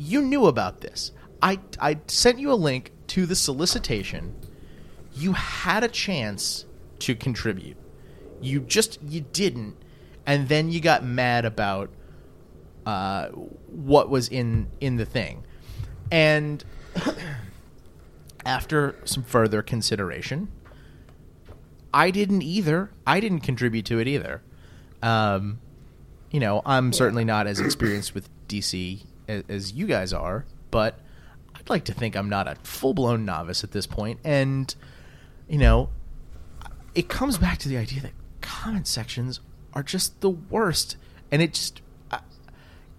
you 0.00 0.22
knew 0.22 0.46
about 0.46 0.80
this. 0.80 1.12
I 1.42 1.58
i 1.78 1.98
sent 2.06 2.38
you 2.38 2.50
a 2.50 2.54
link 2.54 2.92
to 3.08 3.26
the 3.26 3.36
solicitation. 3.36 4.34
You 5.14 5.34
had 5.34 5.84
a 5.84 5.88
chance 5.88 6.64
to 7.00 7.14
contribute. 7.14 7.76
You 8.40 8.60
just 8.60 8.98
you 9.02 9.20
didn't, 9.20 9.76
and 10.24 10.48
then 10.48 10.70
you 10.70 10.80
got 10.80 11.04
mad 11.04 11.44
about 11.44 11.90
uh, 12.86 13.28
what 13.28 14.08
was 14.08 14.28
in 14.28 14.68
in 14.80 14.96
the 14.96 15.04
thing, 15.04 15.44
and 16.10 16.64
after 18.44 18.96
some 19.04 19.22
further 19.22 19.62
consideration, 19.62 20.48
I 21.92 22.10
didn't 22.10 22.42
either. 22.42 22.90
I 23.06 23.20
didn't 23.20 23.40
contribute 23.40 23.84
to 23.86 23.98
it 23.98 24.08
either. 24.08 24.42
Um, 25.02 25.60
you 26.30 26.40
know, 26.40 26.62
I'm 26.64 26.92
certainly 26.92 27.24
not 27.24 27.46
as 27.46 27.60
experienced 27.60 28.14
with 28.14 28.28
DC 28.48 29.04
as, 29.28 29.44
as 29.48 29.72
you 29.72 29.86
guys 29.86 30.12
are, 30.12 30.44
but 30.70 30.98
I'd 31.54 31.68
like 31.68 31.84
to 31.86 31.94
think 31.94 32.16
I'm 32.16 32.28
not 32.28 32.46
a 32.46 32.56
full 32.62 32.94
blown 32.94 33.24
novice 33.24 33.64
at 33.64 33.72
this 33.72 33.86
point. 33.86 34.20
and 34.24 34.74
you 35.48 35.58
know, 35.58 35.90
it 36.94 37.08
comes 37.08 37.36
back 37.36 37.58
to 37.58 37.68
the 37.68 37.76
idea 37.76 38.00
that 38.00 38.12
comment 38.40 38.86
sections 38.86 39.40
are 39.72 39.82
just 39.82 40.20
the 40.20 40.30
worst, 40.30 40.96
and 41.30 41.42
it 41.42 41.54
just 41.54 41.82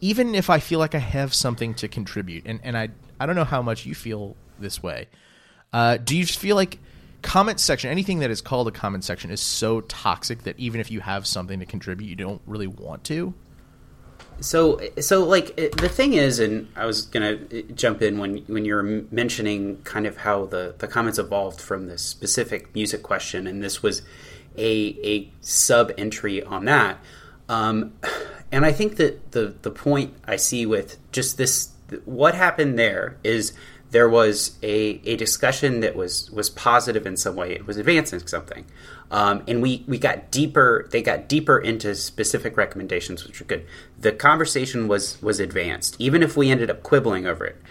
even 0.01 0.35
if 0.35 0.49
I 0.49 0.59
feel 0.59 0.79
like 0.79 0.95
I 0.95 0.99
have 0.99 1.33
something 1.33 1.75
to 1.75 1.87
contribute, 1.87 2.45
and, 2.45 2.59
and 2.63 2.77
I 2.77 2.89
I 3.19 3.25
don't 3.27 3.35
know 3.35 3.45
how 3.45 3.61
much 3.61 3.85
you 3.85 3.95
feel 3.95 4.35
this 4.59 4.81
way. 4.83 5.07
Uh, 5.71 5.97
do 5.97 6.17
you 6.17 6.25
feel 6.25 6.55
like 6.55 6.79
comment 7.21 7.59
section, 7.59 7.89
anything 7.91 8.19
that 8.19 8.31
is 8.31 8.41
called 8.41 8.67
a 8.67 8.71
comment 8.71 9.03
section, 9.03 9.31
is 9.31 9.39
so 9.39 9.81
toxic 9.81 10.43
that 10.43 10.59
even 10.59 10.81
if 10.81 10.91
you 10.91 10.99
have 10.99 11.25
something 11.27 11.59
to 11.59 11.65
contribute, 11.65 12.07
you 12.07 12.15
don't 12.15 12.41
really 12.45 12.67
want 12.67 13.03
to? 13.05 13.33
So, 14.39 14.81
so 14.99 15.23
like 15.23 15.53
it, 15.57 15.77
the 15.77 15.87
thing 15.87 16.13
is, 16.13 16.39
and 16.39 16.67
I 16.75 16.85
was 16.85 17.03
gonna 17.03 17.39
uh, 17.53 17.61
jump 17.75 18.01
in 18.01 18.17
when 18.17 18.39
when 18.47 18.65
you 18.65 18.73
were 18.73 19.05
mentioning 19.11 19.81
kind 19.83 20.07
of 20.07 20.17
how 20.17 20.45
the 20.47 20.73
the 20.79 20.87
comments 20.87 21.19
evolved 21.19 21.61
from 21.61 21.85
this 21.85 22.01
specific 22.01 22.73
music 22.73 23.03
question, 23.03 23.45
and 23.45 23.63
this 23.63 23.83
was 23.83 24.01
a 24.57 24.97
a 25.03 25.31
sub 25.41 25.91
entry 25.95 26.41
on 26.41 26.65
that. 26.65 26.97
Um, 27.47 27.93
and 28.51 28.65
I 28.65 28.71
think 28.71 28.97
that 28.97 29.31
the 29.31 29.55
the 29.61 29.71
point 29.71 30.13
I 30.25 30.35
see 30.35 30.65
with 30.65 30.97
just 31.11 31.37
this, 31.37 31.71
what 32.05 32.35
happened 32.35 32.77
there 32.77 33.17
is 33.23 33.53
there 33.91 34.09
was 34.09 34.57
a, 34.63 35.01
a 35.03 35.15
discussion 35.17 35.81
that 35.81 35.95
was 35.95 36.29
was 36.31 36.49
positive 36.49 37.05
in 37.05 37.17
some 37.17 37.35
way. 37.35 37.53
It 37.53 37.67
was 37.67 37.77
advancing 37.77 38.25
something, 38.27 38.65
um, 39.09 39.43
and 39.47 39.61
we 39.61 39.83
we 39.87 39.97
got 39.97 40.31
deeper. 40.31 40.87
They 40.91 41.01
got 41.01 41.27
deeper 41.27 41.59
into 41.59 41.95
specific 41.95 42.57
recommendations, 42.57 43.25
which 43.25 43.39
were 43.39 43.45
good. 43.45 43.65
The 43.99 44.11
conversation 44.11 44.87
was 44.87 45.21
was 45.21 45.39
advanced, 45.39 45.95
even 45.99 46.23
if 46.23 46.35
we 46.35 46.49
ended 46.49 46.69
up 46.69 46.83
quibbling 46.83 47.25
over 47.25 47.45
it. 47.45 47.61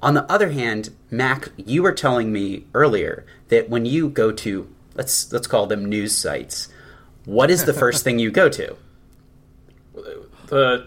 On 0.00 0.14
the 0.14 0.30
other 0.30 0.50
hand, 0.50 0.90
Mac, 1.10 1.48
you 1.56 1.82
were 1.82 1.92
telling 1.92 2.32
me 2.32 2.66
earlier 2.72 3.26
that 3.48 3.68
when 3.68 3.84
you 3.84 4.08
go 4.08 4.30
to 4.30 4.72
let's 4.94 5.32
let's 5.32 5.46
call 5.46 5.66
them 5.66 5.86
news 5.86 6.16
sites, 6.16 6.68
what 7.24 7.50
is 7.50 7.64
the 7.64 7.74
first 7.74 8.04
thing 8.04 8.18
you 8.18 8.30
go 8.30 8.48
to? 8.48 8.76
The 10.48 10.86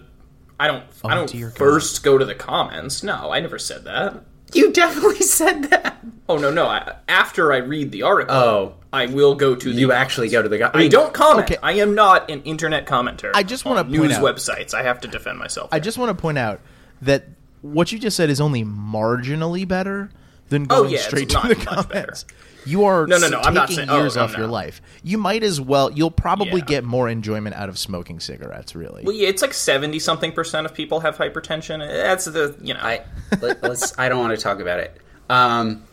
I 0.60 0.68
don't 0.68 0.84
oh, 1.04 1.10
I 1.10 1.14
Oh, 1.14 1.16
don't 1.18 1.30
dear 1.30 1.48
God. 1.50 1.58
first 1.58 2.04
go 2.04 2.18
to 2.18 2.26
the 2.26 2.36
comments. 2.36 3.02
No, 3.04 3.32
I 3.32 3.40
never 3.40 3.58
said 3.60 3.84
that. 3.86 4.24
You 4.54 4.72
definitely 4.74 5.16
said 5.26 5.64
that. 5.66 6.04
Oh 6.28 6.38
no 6.38 6.52
no! 6.52 6.68
I, 6.68 6.96
after 7.08 7.52
I 7.54 7.58
read 7.58 7.92
the 7.92 8.04
article, 8.04 8.36
Oh. 8.36 8.74
I 8.94 9.06
will 9.06 9.36
go 9.36 9.56
to 9.56 9.74
the. 9.74 9.80
You 9.80 9.94
actually 9.94 10.28
go 10.28 10.42
to 10.42 10.50
the. 10.50 10.76
I 10.78 10.90
don't 10.90 11.14
comment. 11.14 11.50
Okay. 11.50 11.58
I 11.64 11.74
am 11.74 11.96
not 11.96 12.30
an 12.30 12.42
internet 12.44 12.86
commenter. 12.86 13.32
I 13.34 13.44
just 13.44 13.64
wanna 13.64 13.86
news 13.86 14.12
out- 14.14 14.22
websites. 14.24 14.74
I 14.74 14.84
have 14.84 15.00
to 15.02 15.08
defend 15.08 15.40
myself. 15.40 15.70
I 15.72 15.80
just 15.80 15.98
want 15.98 16.16
to 16.16 16.22
point 16.22 16.38
out 16.38 16.60
that 17.02 17.24
what 17.62 17.92
you 17.94 18.00
just 18.00 18.18
said 18.18 18.30
is 18.30 18.42
only 18.42 18.66
marginally 18.66 19.66
better 19.68 20.10
than 20.52 20.68
Oh, 20.70 20.82
going 20.84 20.92
yeah, 20.94 21.00
straight 21.00 21.30
to 21.30 21.36
not 21.38 21.50
the 21.50 21.56
much 21.56 21.66
comments. 21.66 22.26
You 22.64 22.84
are 22.86 23.08
No, 23.08 23.18
no, 23.18 23.28
no, 23.28 23.40
s- 23.40 23.48
I'm 23.48 23.56
not 23.56 23.70
taking 23.70 23.78
saying- 23.78 23.90
oh, 23.90 24.02
years 24.02 24.16
no, 24.16 24.24
off 24.24 24.38
your 24.38 24.46
no. 24.46 24.54
life. 24.54 24.84
You 25.02 25.18
might 25.18 25.42
as 25.42 25.60
well. 25.60 25.92
You'll 25.92 26.12
probably 26.12 26.60
Yeah. 26.60 26.66
get 26.66 26.84
more 26.84 27.10
enjoyment 27.10 27.56
out 27.56 27.70
of 27.70 27.80
smoking 27.80 28.20
cigarettes. 28.20 28.76
Really, 28.76 29.04
Well, 29.04 29.16
yeah, 29.16 29.30
it's 29.30 29.42
like 29.42 29.56
seventy 29.56 29.98
something 29.98 30.32
percent 30.32 30.68
of 30.68 30.74
people 30.76 31.00
have 31.00 31.18
hypertension. 31.18 31.80
That's 31.80 32.26
the 32.26 32.56
you 32.62 32.76
know. 32.76 32.80
I 32.82 33.02
let, 33.42 33.64
us 33.64 33.98
I 33.98 34.10
don't 34.10 34.20
want 34.20 34.38
to 34.38 34.42
talk 34.44 34.60
about 34.60 34.80
it. 34.80 34.96
Um, 35.28 35.84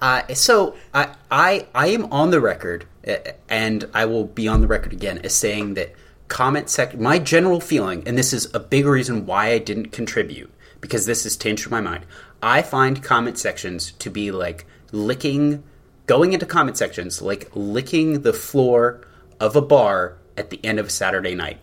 uh, 0.00 0.22
so 0.34 0.76
I, 0.94 1.08
I 1.30 1.66
I 1.74 1.88
am 1.88 2.04
on 2.12 2.30
the 2.30 2.40
record, 2.40 2.86
uh, 3.06 3.16
and 3.48 3.84
I 3.92 4.04
will 4.04 4.24
be 4.24 4.46
on 4.46 4.60
the 4.60 4.68
record 4.68 4.92
again 4.92 5.18
as 5.24 5.34
saying 5.34 5.74
that 5.74 5.94
comment 6.28 6.70
section. 6.70 7.02
My 7.02 7.18
general 7.18 7.58
feeling, 7.60 8.04
and 8.06 8.16
this 8.16 8.32
is 8.32 8.48
a 8.54 8.60
big 8.60 8.86
reason 8.86 9.26
why 9.26 9.46
I 9.48 9.58
didn't 9.58 9.90
contribute 9.90 10.52
because 10.80 11.06
this 11.06 11.24
has 11.24 11.36
changed 11.36 11.68
my 11.72 11.80
mind. 11.80 12.06
I 12.42 12.62
find 12.62 13.02
comment 13.02 13.38
sections 13.38 13.92
to 13.92 14.10
be 14.10 14.30
like 14.30 14.66
licking, 14.92 15.62
going 16.06 16.32
into 16.32 16.46
comment 16.46 16.76
sections 16.76 17.20
like 17.20 17.50
licking 17.54 18.22
the 18.22 18.32
floor 18.32 19.06
of 19.40 19.56
a 19.56 19.62
bar 19.62 20.16
at 20.36 20.50
the 20.50 20.64
end 20.64 20.78
of 20.78 20.86
a 20.86 20.90
Saturday 20.90 21.34
night. 21.34 21.58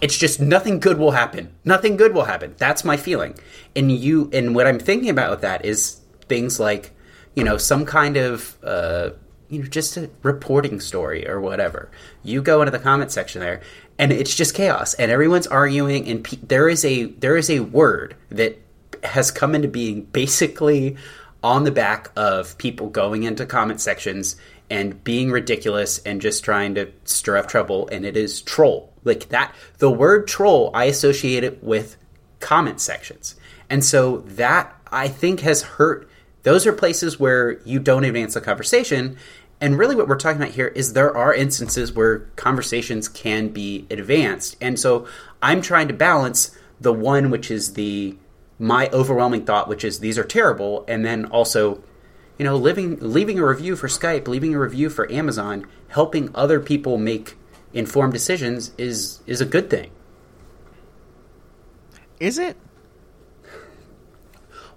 It's 0.00 0.18
just 0.18 0.40
nothing 0.40 0.80
good 0.80 0.98
will 0.98 1.12
happen. 1.12 1.52
Nothing 1.64 1.96
good 1.96 2.14
will 2.14 2.24
happen. 2.24 2.54
That's 2.58 2.84
my 2.84 2.96
feeling. 2.96 3.36
And 3.74 3.90
you 3.90 4.30
and 4.32 4.54
what 4.54 4.66
I'm 4.66 4.78
thinking 4.78 5.10
about 5.10 5.30
with 5.30 5.40
that 5.42 5.64
is 5.64 6.00
things 6.28 6.58
like, 6.60 6.92
you 7.34 7.44
know, 7.44 7.56
some 7.56 7.84
kind 7.84 8.16
of 8.16 8.56
uh, 8.62 9.10
you 9.48 9.62
know, 9.62 9.68
just 9.68 9.96
a 9.96 10.10
reporting 10.22 10.80
story 10.80 11.28
or 11.28 11.40
whatever. 11.40 11.90
You 12.22 12.42
go 12.42 12.62
into 12.62 12.72
the 12.72 12.78
comment 12.78 13.12
section 13.12 13.40
there 13.40 13.60
and 13.98 14.12
it's 14.12 14.34
just 14.34 14.54
chaos 14.54 14.94
and 14.94 15.10
everyone's 15.10 15.46
arguing 15.46 16.08
and 16.08 16.24
pe- 16.24 16.38
there 16.42 16.68
is 16.68 16.84
a 16.84 17.04
there 17.04 17.36
is 17.36 17.48
a 17.50 17.60
word 17.60 18.16
that 18.30 18.60
has 19.06 19.30
come 19.30 19.54
into 19.54 19.68
being 19.68 20.02
basically 20.02 20.96
on 21.42 21.64
the 21.64 21.70
back 21.70 22.10
of 22.16 22.58
people 22.58 22.88
going 22.88 23.22
into 23.22 23.46
comment 23.46 23.80
sections 23.80 24.36
and 24.68 25.02
being 25.04 25.30
ridiculous 25.30 25.98
and 26.00 26.20
just 26.20 26.44
trying 26.44 26.74
to 26.74 26.90
stir 27.04 27.36
up 27.36 27.46
trouble 27.46 27.88
and 27.88 28.04
it 28.04 28.16
is 28.16 28.42
troll. 28.42 28.92
Like 29.04 29.28
that 29.28 29.54
the 29.78 29.90
word 29.90 30.26
troll 30.26 30.70
i 30.74 30.84
associate 30.84 31.44
it 31.44 31.62
with 31.62 31.96
comment 32.40 32.80
sections. 32.80 33.36
And 33.70 33.84
so 33.84 34.18
that 34.18 34.74
i 34.90 35.08
think 35.08 35.40
has 35.40 35.62
hurt. 35.62 36.08
Those 36.42 36.66
are 36.66 36.72
places 36.72 37.20
where 37.20 37.60
you 37.62 37.78
don't 37.78 38.04
advance 38.04 38.34
the 38.34 38.40
conversation. 38.40 39.16
And 39.60 39.78
really 39.78 39.96
what 39.96 40.08
we're 40.08 40.16
talking 40.16 40.42
about 40.42 40.54
here 40.54 40.68
is 40.68 40.92
there 40.92 41.16
are 41.16 41.32
instances 41.32 41.92
where 41.92 42.20
conversations 42.36 43.08
can 43.08 43.48
be 43.48 43.86
advanced. 43.90 44.56
And 44.60 44.80
so 44.80 45.06
i'm 45.42 45.62
trying 45.62 45.88
to 45.88 45.94
balance 45.94 46.56
the 46.80 46.92
one 46.92 47.30
which 47.30 47.50
is 47.50 47.74
the 47.74 48.16
my 48.58 48.88
overwhelming 48.88 49.44
thought 49.44 49.68
which 49.68 49.84
is 49.84 49.98
these 50.00 50.18
are 50.18 50.24
terrible 50.24 50.84
and 50.88 51.04
then 51.04 51.26
also 51.26 51.82
you 52.38 52.44
know, 52.44 52.56
living, 52.56 52.98
leaving 53.00 53.38
a 53.38 53.46
review 53.46 53.76
for 53.76 53.88
Skype, 53.88 54.28
leaving 54.28 54.54
a 54.54 54.58
review 54.58 54.90
for 54.90 55.10
Amazon, 55.10 55.66
helping 55.88 56.30
other 56.34 56.60
people 56.60 56.98
make 56.98 57.36
informed 57.72 58.12
decisions 58.12 58.72
is 58.78 59.20
is 59.26 59.40
a 59.40 59.46
good 59.46 59.68
thing. 59.68 59.90
is 62.20 62.38
it? 62.38 62.56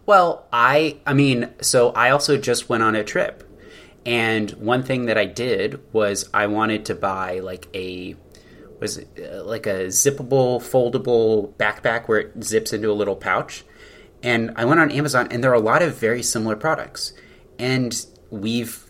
Well, 0.06 0.48
I 0.52 0.98
I 1.06 1.14
mean, 1.14 1.50
so 1.62 1.92
I 1.92 2.10
also 2.10 2.38
just 2.38 2.70
went 2.70 2.84
on 2.84 2.96
a 2.96 3.04
trip. 3.04 3.44
And 4.06 4.50
one 4.52 4.84
thing 4.84 5.06
that 5.06 5.18
I 5.18 5.26
did 5.26 5.82
was 5.94 6.30
I 6.34 6.48
wanted 6.48 6.86
to 6.86 6.96
buy 6.96 7.40
like 7.40 7.68
a 7.76 8.16
was 8.80 8.98
it, 9.00 9.10
uh, 9.32 9.44
like 9.44 9.68
a 9.68 9.88
zippable 9.88 10.62
foldable 10.62 11.54
backpack 11.56 12.08
where 12.08 12.20
it 12.20 12.44
zips 12.44 12.72
into 12.72 12.90
a 12.90 12.94
little 12.94 13.18
pouch. 13.18 13.66
And 14.22 14.52
I 14.56 14.66
went 14.66 14.80
on 14.80 14.92
Amazon 14.92 15.28
and 15.32 15.44
there 15.44 15.52
are 15.52 15.56
a 15.56 15.60
lot 15.60 15.82
of 15.82 15.96
very 15.96 16.24
similar 16.24 16.56
products. 16.56 17.14
And 17.58 18.06
we've 18.30 18.86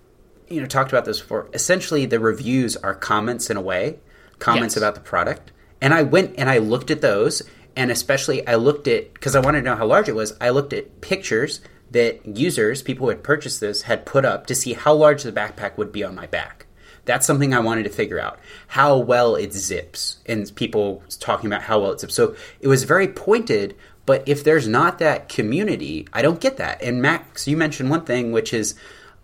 you 0.50 0.60
know 0.60 0.68
talked 0.68 0.92
about 0.92 1.06
this 1.06 1.20
before. 1.20 1.50
Essentially 1.54 2.06
the 2.06 2.20
reviews 2.20 2.76
are 2.78 2.96
comments 2.96 3.50
in 3.50 3.58
a 3.58 3.62
way, 3.62 4.00
comments 4.40 4.76
Yes. 4.76 4.82
about 4.82 4.96
the 4.96 5.02
product. 5.02 5.52
And 5.82 5.94
I 5.94 6.04
went 6.04 6.36
and 6.38 6.50
I 6.50 6.58
looked 6.58 6.92
at 6.92 7.02
those 7.02 7.44
and 7.76 7.92
especially 7.92 8.46
I 8.48 8.56
looked 8.56 8.88
at 8.88 9.14
because 9.14 9.36
I 9.36 9.40
wanted 9.40 9.60
to 9.62 9.66
know 9.66 9.76
how 9.76 9.86
large 9.86 10.10
it 10.10 10.16
was. 10.16 10.36
I 10.42 10.50
looked 10.50 10.74
at 10.74 11.02
pictures 11.02 11.62
that 11.92 12.26
users, 12.38 12.82
people 12.82 13.06
who 13.06 13.10
had 13.10 13.24
purchased 13.24 13.62
this, 13.62 13.84
had 13.84 14.06
put 14.06 14.26
up 14.26 14.46
to 14.48 14.56
see 14.56 14.74
how 14.74 14.94
large 14.94 15.24
the 15.24 15.32
backpack 15.32 15.78
would 15.78 15.92
be 15.92 16.04
on 16.04 16.14
my 16.16 16.28
back. 16.28 16.66
That's 17.06 17.26
something 17.26 17.54
I 17.54 17.60
wanted 17.60 17.84
to 17.84 17.90
figure 17.90 18.20
out 18.20 18.40
how 18.68 18.98
well 18.98 19.36
it 19.36 19.54
zips, 19.54 20.18
and 20.28 20.54
people 20.56 21.02
talking 21.20 21.48
about 21.48 21.64
how 21.64 21.80
well 21.80 21.92
it 21.92 22.00
zips. 22.02 22.14
So 22.14 22.36
it 22.60 22.68
was 22.68 22.84
very 22.84 23.08
pointed. 23.08 23.76
But 24.10 24.28
if 24.28 24.44
there's 24.44 24.68
not 24.68 24.98
that 24.98 25.30
community, 25.30 26.08
I 26.12 26.24
don't 26.24 26.42
get 26.42 26.58
that. 26.58 26.82
And 26.82 27.00
Max, 27.00 27.48
you 27.48 27.56
mentioned 27.56 27.92
one 27.92 28.06
thing, 28.06 28.32
which 28.32 28.56
is 28.56 28.74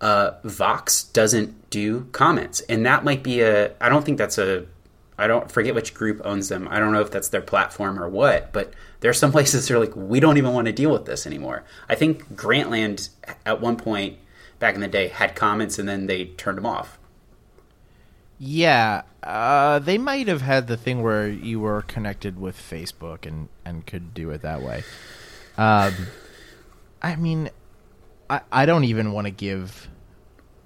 uh, 0.00 0.34
Vox 0.44 1.02
doesn't 1.02 1.70
do 1.70 2.04
comments, 2.12 2.60
and 2.60 2.86
that 2.86 3.02
might 3.02 3.24
be 3.24 3.40
a. 3.40 3.72
I 3.80 3.88
don't 3.88 4.04
think 4.04 4.16
that's 4.16 4.38
a 4.38 4.66
I 5.18 5.26
don't 5.26 5.50
forget 5.50 5.74
which 5.74 5.92
group 5.92 6.20
owns 6.24 6.48
them. 6.50 6.68
I 6.70 6.78
don't 6.78 6.92
know 6.92 7.00
if 7.00 7.10
that's 7.10 7.30
their 7.30 7.40
platform 7.40 7.98
or 7.98 8.08
what, 8.08 8.52
but 8.52 8.74
there 9.00 9.10
are 9.10 9.12
some 9.12 9.32
places 9.36 9.66
that 9.66 9.74
are 9.74 9.80
like, 9.80 9.96
we 9.96 10.20
don't 10.20 10.38
even 10.38 10.52
want 10.52 10.66
to 10.66 10.72
deal 10.72 10.92
with 10.92 11.04
this 11.04 11.26
anymore. 11.26 11.64
I 11.88 11.96
think 11.96 12.36
Grantland 12.36 13.08
at 13.44 13.60
one 13.60 13.76
point 13.76 14.18
back 14.60 14.76
in 14.76 14.82
the 14.82 14.86
day 14.86 15.08
had 15.08 15.34
comments 15.34 15.80
and 15.80 15.88
then 15.88 16.06
they 16.06 16.26
turned 16.26 16.58
them 16.58 16.66
off. 16.66 16.96
Yeah, 18.38 19.02
uh, 19.22 19.78
they 19.78 19.96
might 19.96 20.28
have 20.28 20.42
had 20.42 20.66
the 20.66 20.76
thing 20.76 21.02
where 21.02 21.26
you 21.28 21.58
were 21.60 21.82
connected 21.82 22.38
with 22.38 22.56
Facebook 22.56 23.24
and 23.26 23.48
and 23.64 23.86
could 23.86 24.12
do 24.12 24.30
it 24.30 24.42
that 24.42 24.62
way. 24.62 24.84
Um, 25.56 25.94
I 27.00 27.16
mean, 27.16 27.48
I 28.28 28.40
I 28.52 28.66
don't 28.66 28.84
even 28.84 29.12
want 29.12 29.26
to 29.26 29.30
give. 29.30 29.88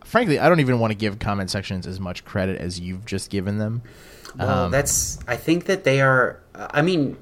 Frankly, 0.04 0.40
I 0.40 0.48
don't 0.48 0.58
even 0.58 0.80
want 0.80 0.90
to 0.90 0.96
give 0.96 1.20
comment 1.20 1.50
sections 1.50 1.86
as 1.86 2.00
much 2.00 2.24
credit 2.24 2.60
as 2.60 2.80
you've 2.80 3.06
just 3.06 3.30
given 3.30 3.58
them. 3.58 3.82
Well, 4.36 4.64
Um, 4.64 4.70
that's. 4.72 5.18
I 5.28 5.36
think 5.36 5.66
that 5.66 5.84
they 5.84 6.00
are. 6.00 6.40
I 6.54 6.82
mean, 6.82 7.16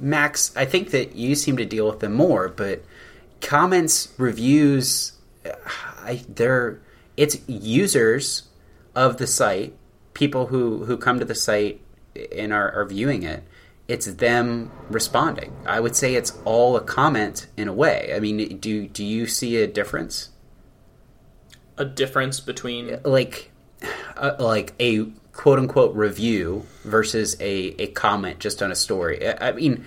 Max. 0.00 0.52
I 0.56 0.64
think 0.64 0.90
that 0.90 1.14
you 1.14 1.36
seem 1.36 1.56
to 1.58 1.64
deal 1.64 1.86
with 1.88 2.00
them 2.00 2.14
more, 2.14 2.48
but 2.48 2.82
comments, 3.40 4.08
reviews, 4.18 5.12
I 6.02 6.24
they're 6.28 6.80
it's 7.16 7.38
users 7.48 8.42
of 8.96 9.18
the 9.18 9.28
site, 9.28 9.74
people 10.14 10.48
who 10.48 10.84
who 10.86 10.96
come 10.96 11.20
to 11.20 11.24
the 11.24 11.36
site 11.36 11.80
and 12.36 12.52
are, 12.52 12.72
are 12.72 12.84
viewing 12.84 13.22
it. 13.22 13.44
It's 13.86 14.06
them 14.06 14.72
responding. 14.90 15.54
I 15.64 15.78
would 15.78 15.94
say 15.94 16.16
it's 16.16 16.36
all 16.44 16.76
a 16.76 16.80
comment 16.80 17.46
in 17.56 17.68
a 17.68 17.72
way. 17.72 18.12
I 18.12 18.18
mean, 18.18 18.58
do 18.58 18.88
do 18.88 19.04
you 19.04 19.28
see 19.28 19.58
a 19.58 19.68
difference? 19.68 20.30
a 21.78 21.84
difference 21.84 22.40
between 22.40 22.98
like 23.04 23.50
uh, 24.16 24.36
like 24.38 24.74
a 24.80 25.04
quote 25.32 25.58
unquote 25.58 25.94
review 25.94 26.66
versus 26.84 27.36
a, 27.40 27.74
a 27.80 27.86
comment 27.88 28.38
just 28.38 28.62
on 28.62 28.70
a 28.70 28.74
story. 28.74 29.26
I, 29.26 29.48
I 29.48 29.52
mean, 29.52 29.84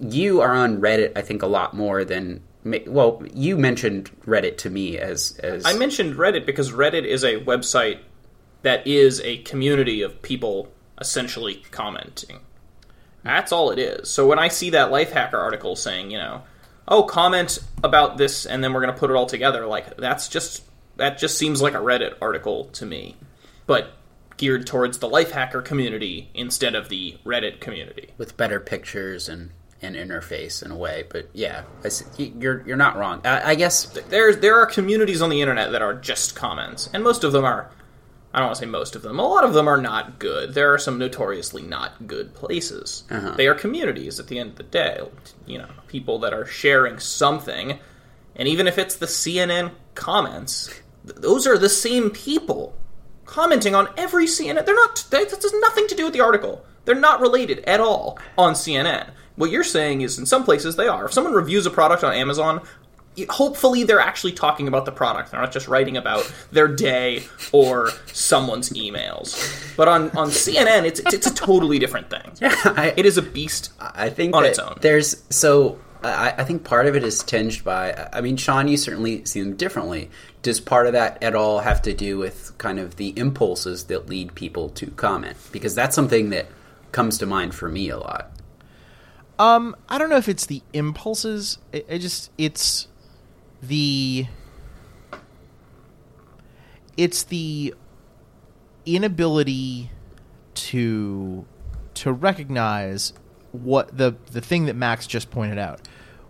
you 0.00 0.40
are 0.40 0.52
on 0.52 0.80
Reddit, 0.80 1.12
I 1.16 1.22
think, 1.22 1.42
a 1.42 1.46
lot 1.46 1.74
more 1.74 2.04
than. 2.04 2.42
Well, 2.86 3.22
you 3.34 3.58
mentioned 3.58 4.10
Reddit 4.22 4.56
to 4.58 4.70
me 4.70 4.96
as 4.96 5.38
as 5.42 5.66
I 5.66 5.74
mentioned 5.74 6.14
Reddit 6.14 6.46
because 6.46 6.72
Reddit 6.72 7.04
is 7.04 7.22
a 7.22 7.40
website 7.40 7.98
that 8.64 8.86
is 8.86 9.20
a 9.20 9.38
community 9.38 10.02
of 10.02 10.20
people 10.20 10.72
essentially 11.00 11.62
commenting. 11.70 12.40
That's 13.22 13.52
all 13.52 13.70
it 13.70 13.78
is. 13.78 14.10
So 14.10 14.26
when 14.26 14.38
I 14.38 14.48
see 14.48 14.70
that 14.70 14.90
Lifehacker 14.90 15.34
article 15.38 15.76
saying, 15.76 16.10
you 16.10 16.18
know, 16.18 16.42
oh, 16.88 17.04
comment 17.04 17.58
about 17.82 18.18
this 18.18 18.44
and 18.44 18.62
then 18.62 18.72
we're 18.74 18.82
going 18.82 18.92
to 18.92 18.98
put 19.00 19.10
it 19.10 19.14
all 19.16 19.26
together, 19.26 19.66
like 19.66 19.96
that's 19.96 20.28
just 20.28 20.62
that 20.96 21.16
just 21.18 21.38
seems 21.38 21.62
like 21.62 21.74
a 21.74 21.78
Reddit 21.78 22.14
article 22.20 22.66
to 22.66 22.84
me, 22.86 23.16
but 23.66 23.92
geared 24.36 24.66
towards 24.66 24.98
the 24.98 25.08
Lifehacker 25.08 25.64
community 25.64 26.28
instead 26.34 26.74
of 26.74 26.88
the 26.88 27.16
Reddit 27.24 27.60
community. 27.60 28.10
with 28.18 28.36
better 28.36 28.60
pictures 28.60 29.28
and 29.28 29.50
and 29.82 29.96
interface 29.96 30.62
in 30.64 30.70
a 30.70 30.76
way. 30.76 31.04
But 31.10 31.28
yeah, 31.32 31.64
I 31.82 31.86
s- 31.88 32.04
y- 32.18 32.32
you're 32.38 32.62
you're 32.66 32.76
not 32.76 32.96
wrong. 32.96 33.20
I, 33.24 33.50
I 33.50 33.54
guess 33.54 33.84
there 34.08 34.34
there 34.34 34.56
are 34.56 34.66
communities 34.66 35.20
on 35.22 35.30
the 35.30 35.40
internet 35.40 35.72
that 35.72 35.82
are 35.82 35.94
just 35.94 36.34
comments, 36.36 36.88
and 36.92 37.02
most 37.02 37.24
of 37.24 37.32
them 37.32 37.44
are. 37.44 37.70
I 38.34 38.38
don't 38.38 38.48
want 38.48 38.56
to 38.56 38.64
say 38.64 38.70
most 38.70 38.96
of 38.96 39.02
them. 39.02 39.20
A 39.20 39.28
lot 39.28 39.44
of 39.44 39.54
them 39.54 39.68
are 39.68 39.80
not 39.80 40.18
good. 40.18 40.54
There 40.54 40.74
are 40.74 40.78
some 40.78 40.98
notoriously 40.98 41.62
not 41.62 42.08
good 42.08 42.34
places. 42.34 43.04
Uh-huh. 43.08 43.30
They 43.36 43.46
are 43.46 43.54
communities 43.54 44.18
at 44.18 44.26
the 44.26 44.40
end 44.40 44.50
of 44.50 44.56
the 44.56 44.64
day. 44.64 45.00
You 45.46 45.58
know, 45.58 45.68
people 45.86 46.18
that 46.18 46.34
are 46.34 46.44
sharing 46.44 46.98
something, 46.98 47.78
and 48.34 48.48
even 48.48 48.66
if 48.66 48.76
it's 48.76 48.96
the 48.96 49.06
CNN 49.06 49.70
comments, 49.94 50.66
th- 51.06 51.20
those 51.20 51.46
are 51.46 51.56
the 51.56 51.68
same 51.68 52.10
people 52.10 52.74
commenting 53.24 53.76
on 53.76 53.88
every 53.96 54.26
CNN. 54.26 54.66
They're 54.66 54.74
not. 54.74 55.04
That 55.10 55.30
has 55.30 55.54
nothing 55.60 55.86
to 55.86 55.94
do 55.94 56.04
with 56.04 56.12
the 56.12 56.20
article. 56.20 56.64
They're 56.86 56.96
not 56.96 57.20
related 57.20 57.60
at 57.60 57.78
all 57.78 58.18
on 58.36 58.54
CNN. 58.54 59.10
What 59.36 59.50
you're 59.50 59.62
saying 59.62 60.00
is, 60.00 60.18
in 60.18 60.26
some 60.26 60.44
places, 60.44 60.74
they 60.74 60.88
are. 60.88 61.04
If 61.04 61.12
someone 61.12 61.34
reviews 61.34 61.66
a 61.66 61.70
product 61.70 62.02
on 62.02 62.12
Amazon, 62.12 62.62
hopefully 63.28 63.84
they're 63.84 64.00
actually 64.00 64.32
talking 64.32 64.68
about 64.68 64.84
the 64.84 64.92
product. 64.92 65.30
They're 65.30 65.40
not 65.40 65.52
just 65.52 65.68
writing 65.68 65.96
about 65.96 66.30
their 66.50 66.68
day 66.68 67.24
or 67.52 67.90
someone's 68.06 68.70
emails. 68.70 69.76
But 69.76 69.88
on, 69.88 70.10
on 70.16 70.28
CNN, 70.28 70.84
it's, 70.84 71.00
it's 71.12 71.26
a 71.26 71.34
totally 71.34 71.78
different 71.78 72.10
thing. 72.10 72.32
I, 72.42 72.94
It 72.96 73.06
is 73.06 73.18
a 73.18 73.22
beast. 73.22 73.72
I 73.78 74.10
think 74.10 74.34
on 74.34 74.44
its 74.44 74.58
own. 74.58 74.76
There's 74.80 75.22
so 75.30 75.78
I, 76.04 76.34
I 76.38 76.44
think 76.44 76.64
part 76.64 76.86
of 76.86 76.96
it 76.96 77.02
is 77.02 77.22
tinged 77.22 77.64
by. 77.64 78.08
I 78.12 78.20
mean, 78.20 78.36
Sean, 78.36 78.68
you 78.68 78.76
certainly 78.76 79.24
see 79.24 79.40
them 79.40 79.56
differently. 79.56 80.10
Does 80.42 80.60
part 80.60 80.86
of 80.86 80.92
that 80.92 81.22
at 81.22 81.34
all 81.34 81.60
have 81.60 81.82
to 81.82 81.94
do 81.94 82.18
with 82.18 82.56
kind 82.58 82.78
of 82.78 82.96
the 82.96 83.18
impulses 83.18 83.84
that 83.84 84.08
lead 84.08 84.34
people 84.34 84.68
to 84.70 84.90
comment? 84.92 85.36
Because 85.52 85.74
that's 85.74 85.94
something 85.94 86.30
that 86.30 86.46
comes 86.92 87.18
to 87.18 87.26
mind 87.26 87.54
for 87.54 87.68
me 87.68 87.88
a 87.88 87.98
lot. 87.98 88.30
Um, 89.38 89.74
I 89.88 89.98
don't 89.98 90.10
know 90.10 90.16
if 90.16 90.28
it's 90.28 90.46
the 90.46 90.62
impulses. 90.72 91.58
It, 91.72 91.86
it 91.88 91.98
just 92.00 92.30
it's 92.38 92.86
the 93.68 94.26
it's 96.96 97.22
the 97.24 97.74
inability 98.86 99.90
to 100.54 101.44
to 101.94 102.12
recognize 102.12 103.12
what 103.52 103.96
the 103.96 104.16
the 104.32 104.40
thing 104.40 104.66
that 104.66 104.74
Max 104.74 105.06
just 105.06 105.30
pointed 105.30 105.58
out, 105.58 105.80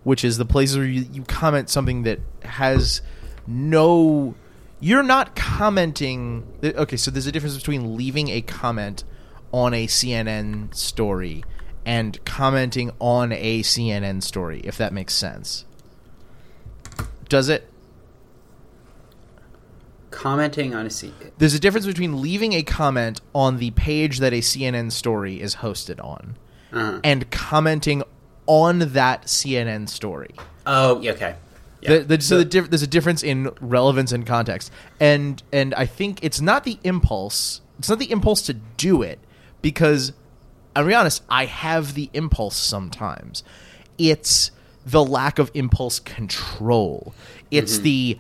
which 0.03 0.25
is 0.25 0.39
the 0.39 0.45
places 0.45 0.77
where 0.77 0.87
you, 0.87 1.07
you 1.13 1.23
comment 1.23 1.71
something 1.71 2.03
that 2.03 2.21
has 2.43 3.01
no 3.47 4.35
you're 4.81 5.03
not 5.03 5.37
commenting 5.37 6.47
okay 6.63 6.97
so 6.97 7.11
there's 7.11 7.27
a 7.27 7.33
difference 7.33 7.57
between 7.57 7.97
leaving 7.97 8.29
a 8.29 8.41
comment 8.43 9.05
on 9.53 9.73
a 9.73 9.87
CNN 9.87 10.75
story 10.75 11.45
and 11.87 12.23
commenting 12.25 12.91
on 12.99 13.33
a 13.33 13.63
CNN 13.63 14.23
story 14.23 14.61
if 14.65 14.77
that 14.77 14.93
makes 14.93 15.15
sense 15.15 15.65
does 17.35 17.49
it 17.49 17.69
Commenting 20.13 20.73
on 20.77 20.87
a 20.87 20.91
seat. 20.91 21.13
there's 21.39 21.55
a 21.55 21.59
difference 21.59 21.85
between 21.87 22.23
leaving 22.23 22.53
a 22.53 22.63
comment 22.63 23.21
on 23.35 23.59
the 23.59 23.73
page 23.73 24.19
that 24.21 24.33
a 24.33 24.39
CNN 24.39 24.93
story 24.93 25.41
is 25.41 25.57
hosted 25.57 26.03
on 26.03 26.37
Uh-huh. 26.73 27.01
and 27.03 27.29
commenting 27.33 28.05
on 28.47 28.79
that 28.93 29.25
CNN 29.25 29.89
story. 29.89 30.31
Oh, 30.67 30.99
okay. 30.99 31.35
Yeah. 31.81 31.99
The, 31.99 32.05
the, 32.17 32.21
so 32.23 32.39
the 32.39 32.45
diff- 32.45 32.71
there's 32.71 32.83
a 32.83 32.87
difference 32.87 33.25
in 33.25 33.51
relevance 33.61 34.13
and 34.13 34.25
context, 34.25 34.71
and 35.01 35.43
and 35.53 35.75
I 35.75 35.87
think 35.87 36.21
it's 36.23 36.41
not 36.41 36.63
the 36.65 36.79
impulse. 36.85 37.61
It's 37.81 37.89
not 37.89 37.99
the 37.99 38.11
impulse 38.13 38.43
to 38.43 38.55
do 38.55 39.03
it 39.03 39.19
because, 39.63 40.13
I'll 40.77 40.87
be 40.87 40.95
honest, 40.95 41.25
I 41.29 41.47
have 41.47 41.95
the 41.95 42.09
impulse 42.15 42.57
sometimes. 42.57 43.43
It's 43.99 44.53
the 44.87 45.05
lack 45.05 45.39
of 45.39 45.51
impulse 45.55 45.99
control. 46.01 47.15
It's 47.51 47.79
the 47.79 48.19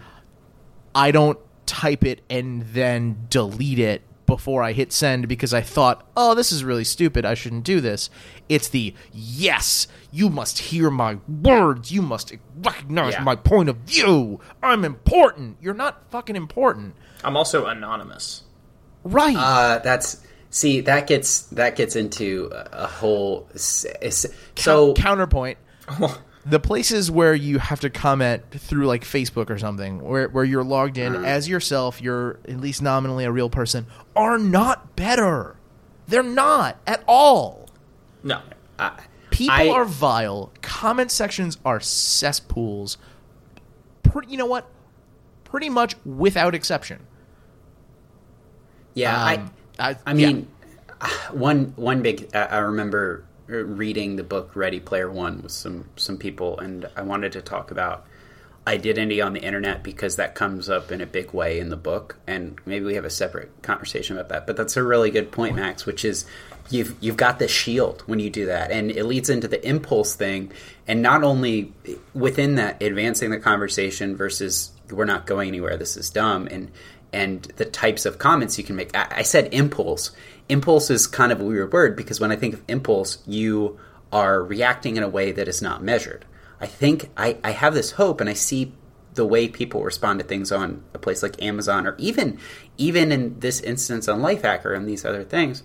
I 0.94 1.10
don't 1.10 1.38
type 1.66 2.04
it 2.04 2.20
and 2.30 2.62
then 2.62 3.26
delete 3.30 3.78
it 3.78 4.02
before 4.26 4.62
I 4.62 4.72
hit 4.72 4.90
send 4.92 5.28
because 5.28 5.52
I 5.52 5.60
thought, 5.60 6.06
oh, 6.16 6.34
this 6.34 6.50
is 6.50 6.64
really 6.64 6.84
stupid. 6.84 7.26
I 7.26 7.34
shouldn't 7.34 7.64
do 7.64 7.80
this. 7.80 8.08
It's 8.48 8.68
the 8.68 8.94
yes, 9.12 9.86
you 10.10 10.30
must 10.30 10.58
hear 10.58 10.90
my 10.90 11.18
words. 11.28 11.92
You 11.92 12.00
must 12.00 12.32
recognize 12.62 13.14
Yeah. 13.14 13.22
my 13.22 13.36
point 13.36 13.68
of 13.68 13.76
view. 13.78 14.40
I'm 14.62 14.84
important. 14.84 15.58
You're 15.60 15.74
not 15.74 16.10
fucking 16.10 16.36
important. 16.36 16.94
I'm 17.22 17.36
also 17.36 17.66
anonymous. 17.66 18.44
Right. 19.02 19.36
Uh, 19.36 19.78
that's 19.80 20.22
see 20.48 20.80
that 20.82 21.06
gets 21.06 21.42
that 21.46 21.76
gets 21.76 21.96
into 21.96 22.50
a 22.52 22.86
whole. 22.86 23.48
So 23.56 24.94
counterpoint. 24.94 25.58
the 26.46 26.60
places 26.60 27.10
where 27.10 27.34
you 27.34 27.58
have 27.58 27.80
to 27.80 27.90
comment 27.90 28.42
through 28.50 28.86
like 28.86 29.02
Facebook 29.04 29.48
or 29.50 29.58
something, 29.58 30.00
where 30.02 30.28
where 30.28 30.44
you're 30.44 30.64
logged 30.64 30.98
in 30.98 31.14
Uh-huh. 31.16 31.24
as 31.24 31.48
yourself, 31.48 32.02
you're 32.02 32.38
at 32.48 32.60
least 32.60 32.82
nominally 32.82 33.24
a 33.24 33.32
real 33.32 33.48
person, 33.50 33.86
are 34.14 34.38
not 34.38 34.94
better. 34.96 35.56
They're 36.06 36.22
not 36.22 36.76
at 36.86 37.02
all. 37.08 37.68
No. 38.22 38.40
People 39.30 39.54
I- 39.56 39.68
are 39.70 39.84
vile. 39.86 40.52
Comment 40.62 41.10
sections 41.10 41.56
are 41.64 41.80
cesspools. 41.80 42.98
Pretty, 44.02 44.30
you 44.30 44.36
know 44.36 44.46
what? 44.46 44.68
Pretty 45.44 45.68
much 45.70 45.96
without 46.04 46.54
exception. 46.54 47.06
yeah, 48.94 49.16
Um, 49.34 49.50
I 49.78 49.90
I, 49.90 49.96
I 50.06 50.12
mean, 50.14 50.46
one 51.32 51.72
one 51.76 52.02
big. 52.02 52.28
I 52.34 52.42
I 52.44 52.58
remember 52.58 53.24
reading 53.46 54.16
the 54.16 54.24
book 54.24 54.54
Ready 54.54 54.80
Player 54.80 55.10
One 55.10 55.42
with 55.42 55.52
some 55.52 55.88
some 55.96 56.16
people, 56.16 56.58
and 56.58 56.88
I 56.96 57.02
wanted 57.02 57.32
to 57.32 57.42
talk 57.42 57.70
about 57.70 58.06
identity 58.66 59.20
on 59.20 59.34
the 59.34 59.40
internet 59.40 59.82
because 59.82 60.16
that 60.16 60.34
comes 60.34 60.70
up 60.70 60.90
in 60.90 61.00
a 61.00 61.06
big 61.06 61.32
way 61.32 61.58
in 61.58 61.68
the 61.68 61.76
book, 61.76 62.16
and 62.26 62.58
maybe 62.64 62.84
we 62.84 62.94
have 62.94 63.04
a 63.04 63.10
separate 63.10 63.50
conversation 63.62 64.16
about 64.16 64.30
that. 64.30 64.46
But 64.46 64.56
that's 64.56 64.76
a 64.76 64.82
really 64.82 65.10
good 65.10 65.30
point, 65.30 65.56
Max, 65.56 65.84
which 65.84 66.04
is 66.04 66.24
you've 66.70 66.94
you've 67.00 67.16
got 67.16 67.38
the 67.38 67.48
shield 67.48 68.02
when 68.06 68.20
you 68.20 68.30
do 68.30 68.46
that, 68.46 68.70
and 68.70 68.90
it 68.90 69.04
leads 69.04 69.28
into 69.28 69.48
the 69.48 69.66
impulse 69.66 70.14
thing, 70.14 70.52
and 70.86 71.02
not 71.02 71.22
only 71.22 71.72
within 72.14 72.54
that 72.54 72.82
advancing 72.82 73.30
the 73.30 73.38
conversation 73.38 74.16
versus 74.16 74.72
we're 74.90 75.04
not 75.04 75.26
going 75.26 75.48
anywhere. 75.48 75.76
This 75.76 75.96
is 75.96 76.10
dumb, 76.10 76.46
and 76.50 76.70
and 77.12 77.42
the 77.56 77.64
types 77.64 78.06
of 78.06 78.18
comments 78.18 78.58
you 78.58 78.64
can 78.64 78.76
make. 78.76 78.94
I, 78.96 79.06
I 79.18 79.22
said 79.22 79.52
impulse. 79.52 80.10
Impulse 80.48 80.90
is 80.90 81.06
kind 81.06 81.32
of 81.32 81.40
a 81.40 81.44
weird 81.44 81.72
word 81.72 81.96
because 81.96 82.20
when 82.20 82.30
I 82.30 82.36
think 82.36 82.54
of 82.54 82.62
impulse, 82.68 83.18
you 83.26 83.78
are 84.12 84.42
reacting 84.42 84.96
in 84.96 85.02
a 85.02 85.08
way 85.08 85.32
that 85.32 85.48
is 85.48 85.62
not 85.62 85.82
measured. 85.82 86.24
I 86.60 86.66
think 86.66 87.10
I, 87.16 87.38
I 87.42 87.50
have 87.50 87.74
this 87.74 87.92
hope, 87.92 88.20
and 88.20 88.30
I 88.30 88.34
see 88.34 88.72
the 89.14 89.26
way 89.26 89.48
people 89.48 89.82
respond 89.82 90.20
to 90.20 90.24
things 90.24 90.50
on 90.52 90.84
a 90.92 90.98
place 90.98 91.22
like 91.22 91.42
Amazon, 91.42 91.86
or 91.86 91.94
even 91.98 92.38
even 92.76 93.12
in 93.12 93.38
this 93.40 93.60
instance 93.60 94.08
on 94.08 94.20
Lifehacker 94.20 94.76
and 94.76 94.88
these 94.88 95.04
other 95.04 95.24
things, 95.24 95.62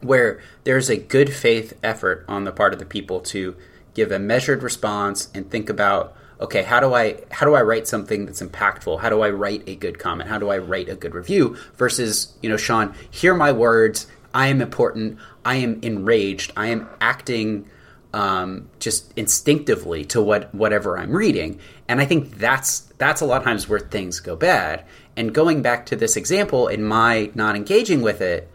where 0.00 0.40
there's 0.64 0.90
a 0.90 0.96
good 0.96 1.32
faith 1.32 1.78
effort 1.82 2.24
on 2.28 2.44
the 2.44 2.52
part 2.52 2.72
of 2.72 2.78
the 2.78 2.84
people 2.84 3.20
to 3.20 3.56
give 3.94 4.10
a 4.10 4.18
measured 4.18 4.62
response 4.62 5.28
and 5.34 5.50
think 5.50 5.68
about 5.68 6.16
okay 6.40 6.62
how 6.62 6.80
do 6.80 6.94
i 6.94 7.20
how 7.30 7.46
do 7.46 7.54
i 7.54 7.62
write 7.62 7.86
something 7.86 8.26
that's 8.26 8.42
impactful? 8.42 9.00
How 9.00 9.08
do 9.08 9.20
i 9.22 9.30
write 9.30 9.62
a 9.66 9.76
good 9.76 9.98
comment? 9.98 10.28
How 10.28 10.38
do 10.38 10.48
i 10.50 10.58
write 10.58 10.88
a 10.88 10.94
good 10.94 11.14
review 11.14 11.56
versus 11.76 12.32
you 12.42 12.48
know 12.48 12.56
sean 12.56 12.94
hear 13.10 13.34
my 13.34 13.52
words. 13.52 14.06
I 14.34 14.46
am 14.46 14.62
important. 14.62 15.18
I 15.44 15.56
am 15.56 15.80
enraged. 15.82 16.52
I 16.56 16.68
am 16.68 16.88
acting 17.00 17.68
um, 18.14 18.70
just 18.78 19.12
instinctively 19.16 20.04
to 20.06 20.22
what 20.22 20.54
whatever 20.54 20.98
i'm 20.98 21.12
reading. 21.12 21.60
And 21.88 22.00
i 22.00 22.04
think 22.04 22.38
that's 22.38 22.80
that's 22.98 23.20
a 23.20 23.24
lot 23.26 23.38
of 23.38 23.44
times 23.44 23.68
where 23.68 23.80
things 23.80 24.20
go 24.20 24.36
bad. 24.36 24.84
And 25.16 25.34
going 25.34 25.60
back 25.60 25.86
to 25.86 25.96
this 25.96 26.16
example 26.16 26.68
in 26.68 26.82
my 26.82 27.30
not 27.34 27.56
engaging 27.56 28.02
with 28.02 28.20
it 28.20 28.50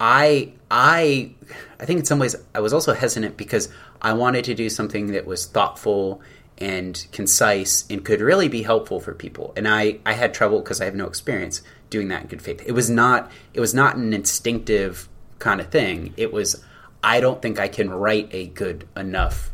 I 0.00 0.52
I 0.70 1.30
I 1.80 1.84
think 1.84 2.00
in 2.00 2.04
some 2.04 2.18
ways 2.18 2.36
I 2.54 2.60
was 2.60 2.72
also 2.72 2.92
hesitant 2.92 3.36
because 3.36 3.68
I 4.02 4.12
wanted 4.12 4.44
to 4.44 4.54
do 4.54 4.68
something 4.68 5.08
that 5.08 5.26
was 5.26 5.46
thoughtful 5.46 6.20
and 6.58 7.06
concise 7.12 7.84
and 7.90 8.04
could 8.04 8.20
really 8.20 8.48
be 8.48 8.62
helpful 8.62 9.00
for 9.00 9.12
people. 9.12 9.52
And 9.56 9.68
I 9.68 9.98
I 10.06 10.14
had 10.14 10.32
trouble 10.34 10.60
because 10.60 10.80
I 10.80 10.84
have 10.86 10.94
no 10.94 11.06
experience 11.06 11.62
doing 11.90 12.08
that 12.08 12.22
in 12.22 12.28
good 12.28 12.42
faith. 12.42 12.62
It 12.66 12.72
was 12.72 12.88
not 12.90 13.30
it 13.54 13.60
was 13.60 13.74
not 13.74 13.96
an 13.96 14.12
instinctive 14.12 15.08
kind 15.38 15.60
of 15.60 15.68
thing. 15.68 16.14
It 16.16 16.32
was 16.32 16.64
I 17.02 17.20
don't 17.20 17.40
think 17.42 17.58
I 17.60 17.68
can 17.68 17.90
write 17.90 18.28
a 18.32 18.46
good 18.48 18.88
enough 18.96 19.52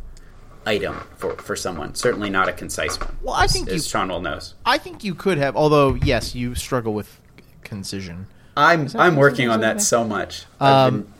item 0.65 0.97
for, 1.17 1.35
for 1.37 1.57
someone. 1.57 1.95
Certainly 1.95 2.31
not 2.31 2.49
a 2.49 2.53
concise 2.53 2.99
one. 3.01 3.17
Well, 3.23 3.35
I 3.35 3.47
think 3.47 3.69
as 3.69 3.93
you- 3.93 3.99
well 3.99 4.21
knows. 4.21 4.55
I 4.65 4.79
think 4.79 5.03
you 5.05 5.15
could 5.15 5.39
have, 5.39 5.57
although 5.57 5.95
yes, 5.95 6.35
you 6.35 6.55
struggle 6.55 6.95
with 6.95 7.21
concision. 7.65 8.27
I'm 8.57 8.89
I'm 8.97 9.17
working 9.17 9.49
on 9.49 9.61
that 9.61 9.81
so 9.81 10.05
much. 10.05 10.45
Um, 10.61 11.01
been- 11.03 11.13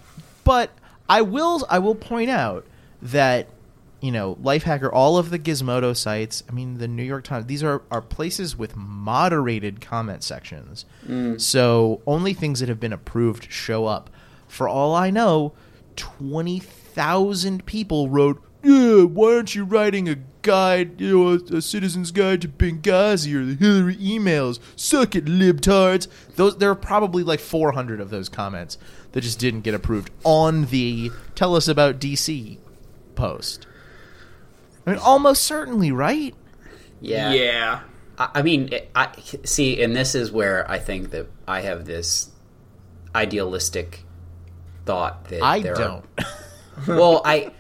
but 0.45 0.71
I 1.09 1.23
will 1.23 1.67
I 1.69 1.79
will 1.81 1.95
point 1.95 2.31
out 2.31 2.65
that 3.03 3.49
you 4.03 4.11
know 4.11 4.35
Lifehacker, 4.43 4.91
all 4.93 5.17
of 5.17 5.31
the 5.31 5.39
Gizmodo 5.39 5.97
sites, 5.97 6.43
I 6.49 6.53
mean 6.53 6.79
the 6.79 6.89
New 6.89 7.05
York 7.05 7.25
Times, 7.25 7.47
these 7.47 7.63
are 7.63 7.83
are 7.91 8.03
places 8.03 8.57
with 8.57 8.77
moderated 8.77 9.81
comment 9.81 10.23
sections. 10.25 10.85
Mm. 11.07 11.41
So 11.41 12.03
only 12.07 12.35
things 12.35 12.61
that 12.61 12.69
have 12.69 12.81
been 12.81 12.93
approved 12.93 13.51
show 13.51 13.87
up. 13.87 14.11
For 14.49 14.69
all 14.69 14.95
I 14.95 15.11
know, 15.11 15.53
twenty 15.97 16.59
thousand 16.59 17.65
people 17.65 18.09
wrote. 18.11 18.43
Yeah, 18.65 19.05
why 19.05 19.35
aren't 19.35 19.57
you 19.57 19.65
writing 19.65 20.09
a 20.09 20.19
guide, 20.43 21.01
you 21.01 21.19
know, 21.19 21.29
a, 21.31 21.57
a 21.57 21.63
citizen's 21.63 22.13
guide 22.13 22.43
to 22.43 22.49
Benghazi 22.49 23.35
or 23.35 23.45
the 23.45 23.55
Hillary 23.55 23.97
emails? 23.97 24.61
Suck 24.77 25.17
it, 25.17 25.25
libtards. 25.25 26.07
Those 26.37 26.59
there 26.59 26.71
are 26.71 26.77
probably 26.77 27.23
like 27.23 27.41
400 27.41 28.01
of 28.01 28.11
those 28.11 28.29
comments 28.29 28.79
that 29.13 29.23
just 29.23 29.39
didn't 29.39 29.61
get 29.63 29.75
approved 29.75 30.11
on 30.25 30.67
the 30.67 31.11
"Tell 31.35 31.55
us 31.55 31.69
about 31.69 32.01
DC" 32.01 32.59
post. 33.15 33.67
I 34.87 34.91
mean, 34.93 34.99
almost 35.01 35.45
certainly, 35.45 35.93
right? 35.93 36.35
yeah. 37.01 37.33
yeah. 37.33 37.81
I 38.19 38.29
I 38.37 38.43
mean, 38.43 38.69
it- 38.73 38.91
I 38.95 39.09
see, 39.45 39.83
and 39.83 39.95
this 39.97 40.15
is 40.15 40.31
where 40.33 40.71
I 40.71 40.79
think 40.79 41.11
that 41.11 41.27
I 41.49 41.61
have 41.63 41.85
this 41.85 42.31
idealistic 43.15 44.05
thought 44.85 45.25
that 45.27 45.43
I 45.43 45.61
there 45.61 45.75
are- 45.75 45.79
don't. 45.79 46.05
well, 46.89 47.23
I 47.25 47.51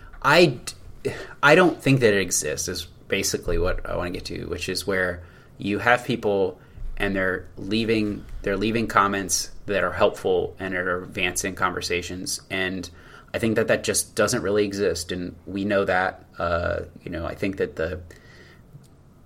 don't 1.54 1.80
think 1.82 2.00
that 2.00 2.14
it 2.14 2.20
exists. 2.20 2.68
Is 2.68 2.86
basically 3.08 3.58
what 3.58 3.88
I 3.88 3.96
want 3.96 4.08
to 4.14 4.18
get 4.18 4.24
to, 4.26 4.46
which 4.46 4.68
is 4.68 4.86
where 4.86 5.22
you 5.58 5.78
have 5.78 6.04
people 6.04 6.58
and 6.96 7.14
they're 7.16 7.46
leaving 7.56 8.24
they're 8.42 8.56
leaving 8.56 8.86
comments 8.86 9.50
that 9.66 9.82
are 9.84 9.92
helpful 9.92 10.54
and 10.58 10.74
are 10.74 11.02
advancing 11.04 11.54
conversations, 11.54 12.40
and 12.50 12.88
I 13.34 13.38
think 13.38 13.56
that 13.56 13.68
that 13.68 13.84
just 13.84 14.14
doesn't 14.14 14.42
really 14.42 14.64
exist, 14.64 15.12
and 15.12 15.34
we 15.46 15.64
know 15.64 15.84
that. 15.84 16.24
Uh, 16.38 16.80
you 17.02 17.10
know, 17.10 17.26
I 17.26 17.34
think 17.34 17.56
that 17.56 17.76
the 17.76 18.00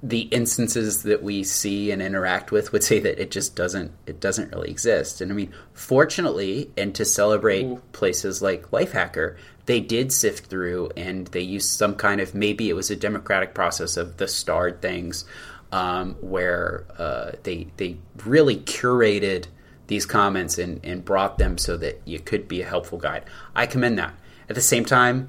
the 0.03 0.21
instances 0.23 1.03
that 1.03 1.23
we 1.23 1.43
see 1.43 1.91
and 1.91 2.01
interact 2.01 2.53
with 2.53 2.73
would 2.73 2.85
say 2.91 3.01
that 3.01 3.21
it 3.21 3.31
just 3.31 3.57
doesn't 3.57 3.93
it 4.07 4.21
doesn't 4.21 4.53
really 4.53 4.71
exist. 4.71 5.21
And 5.21 5.33
I 5.33 5.35
mean, 5.35 5.53
fortunately, 5.73 6.71
and 6.77 6.95
to 6.95 7.05
celebrate 7.05 7.93
places 7.93 8.43
like 8.43 8.71
Lifehacker, 8.71 9.37
they 9.67 9.81
did 9.81 10.13
sift 10.13 10.47
through 10.47 10.91
and 10.97 11.27
they 11.29 11.41
used 11.41 11.71
some 11.71 11.95
kind 11.97 12.21
of 12.21 12.35
maybe 12.35 12.69
it 12.69 12.75
was 12.75 12.91
a 12.91 12.97
democratic 12.97 13.55
process 13.55 13.97
of 13.97 14.19
the 14.19 14.29
starred 14.29 14.81
things, 14.81 15.25
um, 15.73 16.15
where 16.21 16.85
uh, 16.99 17.33
they 17.43 17.67
they 17.77 17.97
really 18.25 18.57
curated 18.57 19.47
these 19.87 20.07
comments 20.07 20.59
and, 20.59 20.85
and 20.85 21.05
brought 21.05 21.39
them 21.39 21.59
so 21.59 21.77
that 21.77 22.01
you 22.05 22.19
could 22.19 22.49
be 22.49 22.63
a 22.63 22.67
helpful 22.67 22.99
guide. 22.99 23.25
I 23.55 23.67
commend 23.67 23.99
that. 23.99 24.15
At 24.49 24.55
the 24.55 24.63
same 24.63 24.85
time, 24.85 25.29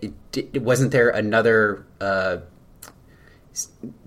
it, 0.00 0.12
it 0.34 0.62
wasn't 0.62 0.92
there 0.92 1.10
another. 1.10 1.86
Uh, 2.00 2.38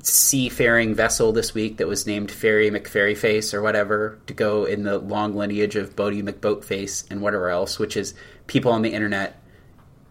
seafaring 0.04 0.94
vessel 0.94 1.32
this 1.32 1.54
week 1.54 1.78
that 1.78 1.88
was 1.88 2.06
named 2.06 2.30
Ferry 2.30 2.70
McFerryface 2.70 3.54
or 3.54 3.62
whatever 3.62 4.20
to 4.28 4.34
go 4.34 4.66
in 4.66 4.84
the 4.84 5.00
long 5.00 5.36
lineage 5.36 5.76
of 5.76 5.96
Boaty 5.96 6.22
McBoatface 6.22 7.10
and 7.10 7.22
whatever 7.22 7.50
else, 7.50 7.80
which 7.80 7.96
is 7.96 8.14
people 8.48 8.72
on 8.72 8.82
the 8.82 8.94
internet 8.94 9.42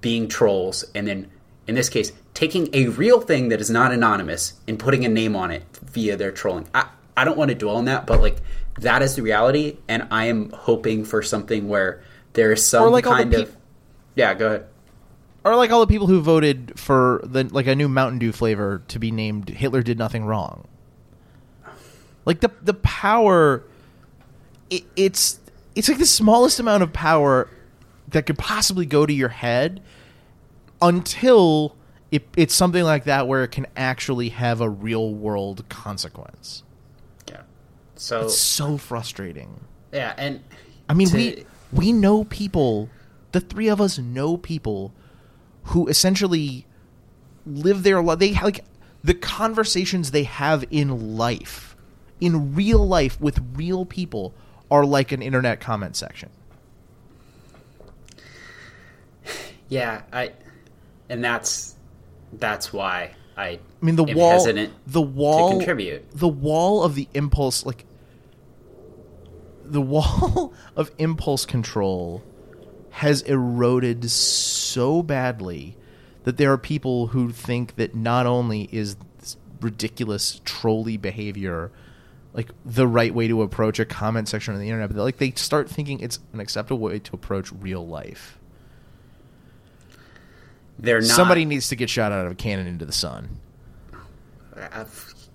being 0.01 0.29
trolls 0.29 0.85
and 0.95 1.07
then 1.07 1.31
in 1.67 1.75
this 1.75 1.89
case 1.89 2.13
taking 2.33 2.69
a 2.75 2.87
real 2.89 3.21
thing 3.21 3.49
that 3.49 3.61
is 3.61 3.71
not 3.71 3.93
anonymous 3.93 4.55
and 4.69 4.79
putting 4.79 5.05
a 5.05 5.09
name 5.09 5.35
on 5.35 5.51
it 5.51 5.65
via 5.83 6.17
their 6.17 6.31
trolling. 6.31 6.69
I, 6.75 6.89
I 7.17 7.25
don't 7.25 7.37
want 7.37 7.51
to 7.51 7.55
dwell 7.55 7.77
on 7.77 7.87
that, 7.87 8.07
but 8.07 8.21
like 8.21 8.39
that 8.81 9.03
is 9.03 9.17
the 9.17 9.23
reality 9.23 9.79
and 9.89 10.07
I 10.11 10.27
am 10.27 10.51
hoping 10.51 11.05
for 11.05 11.23
something 11.23 11.69
where 11.69 12.03
there 12.35 12.53
is 12.53 12.65
some 12.65 12.93
like 12.93 13.05
kind 13.05 13.33
of 13.35 13.57
Yeah, 14.15 14.35
go 14.35 14.47
ahead. 14.47 14.67
Or 15.45 15.57
like 15.57 15.71
all 15.71 15.81
the 15.81 15.87
people 15.87 16.07
who 16.07 16.21
voted 16.21 16.79
for 16.79 17.21
the 17.25 17.45
like 17.45 17.67
a 17.67 17.75
new 17.75 17.89
Mountain 17.89 18.19
Dew 18.19 18.33
flavor 18.33 18.83
to 18.89 18.99
be 18.99 19.11
named 19.11 19.49
Hitler 19.49 19.83
did 19.83 19.99
nothing 19.99 20.25
wrong. 20.25 20.67
Like 22.25 22.41
the 22.41 22.51
the 22.63 22.75
power, 22.75 23.63
it, 24.69 24.85
it's 24.97 25.39
it's 25.75 25.89
like 25.89 25.99
the 25.99 26.07
smallest 26.07 26.59
amount 26.59 26.83
of 26.83 26.93
power 26.93 27.49
that 28.09 28.27
could 28.27 28.39
possibly 28.39 28.87
go 28.87 29.07
to 29.07 29.13
your 29.13 29.29
head 29.29 29.83
until 30.83 31.77
it, 32.11 32.27
it's 32.37 32.55
something 32.55 32.83
like 32.83 33.05
that 33.05 33.29
where 33.29 33.45
it 33.45 33.49
can 33.49 33.67
actually 33.77 34.31
have 34.31 34.61
a 34.61 34.69
real 34.69 35.15
world 35.15 35.69
consequence. 35.69 36.63
So 37.97 38.23
It's 38.23 38.39
so 38.39 38.77
frustrating. 38.79 39.61
yeah, 39.93 40.15
and 40.17 40.43
I 40.89 40.95
mean, 40.95 41.09
to- 41.09 41.17
we 41.17 41.47
we 41.73 41.93
know 41.93 42.25
people. 42.25 42.89
The 43.33 43.41
three 43.41 43.69
of 43.69 43.81
us 43.81 43.99
know 43.99 44.37
people 44.37 44.93
who 45.65 45.89
essentially 45.89 46.67
live 47.45 47.83
their 47.83 48.03
life. 48.03 48.19
They 48.19 48.33
like 48.35 48.65
the 49.03 49.15
conversations 49.15 50.11
they 50.11 50.23
have 50.25 50.65
in 50.71 51.17
life, 51.17 51.77
in 52.21 52.55
real 52.55 52.87
life 52.87 53.21
with 53.21 53.41
real 53.55 53.85
people, 53.85 54.33
are 54.71 54.85
like 54.85 55.13
an 55.13 55.23
internet 55.23 55.61
comment 55.61 55.97
section. 55.97 56.31
Yeah, 59.69 60.03
I, 60.13 60.33
and 61.09 61.23
that's 61.25 61.75
that's 62.35 62.73
why 62.73 63.15
I. 63.37 63.47
I 63.49 63.61
mean, 63.81 63.97
the 63.97 64.05
wall, 64.05 64.45
the 64.87 65.03
wall, 65.03 65.51
to 65.51 65.57
contribute. 65.57 66.11
the 66.13 66.29
wall 66.29 66.83
of 66.83 66.95
the 66.95 67.09
impulse, 67.15 67.65
like 67.67 67.85
the 69.65 69.81
wall 69.83 70.55
of 70.75 70.91
impulse 70.99 71.45
control, 71.45 72.23
has 72.91 73.23
eroded 73.23 74.11
so 74.11 75.03
badly 75.03 75.77
that 76.25 76.39
there 76.39 76.53
are 76.53 76.59
people 76.59 77.09
who 77.09 77.31
think 77.31 77.77
that 77.77 77.95
not 77.95 78.27
only 78.27 78.69
is 78.73 78.97
this 79.21 79.37
ridiculous 79.61 80.41
trolley 80.45 80.97
behavior 80.97 81.71
like 82.37 82.51
the 82.67 82.87
right 82.87 83.15
way 83.15 83.27
to 83.29 83.41
approach 83.43 83.79
a 83.79 83.85
comment 83.87 84.29
section 84.29 84.53
on 84.53 84.61
the 84.61 84.67
internet, 84.67 84.91
but 84.95 85.03
like 85.03 85.17
they 85.17 85.31
start 85.33 85.71
thinking 85.71 86.01
it's 86.01 86.19
an 86.35 86.41
acceptable 86.41 86.79
way 86.79 86.99
to 86.99 87.15
approach 87.15 87.51
real 87.51 87.87
life. 87.87 88.39
They're 90.79 91.01
not 91.01 91.09
Somebody 91.09 91.45
needs 91.45 91.69
to 91.71 91.77
get 91.77 91.89
shot 91.91 92.13
out 92.13 92.27
of 92.27 92.33
a 92.33 92.35
cannon 92.35 92.67
into 92.67 92.85
the 92.85 92.93
sun. 92.93 93.39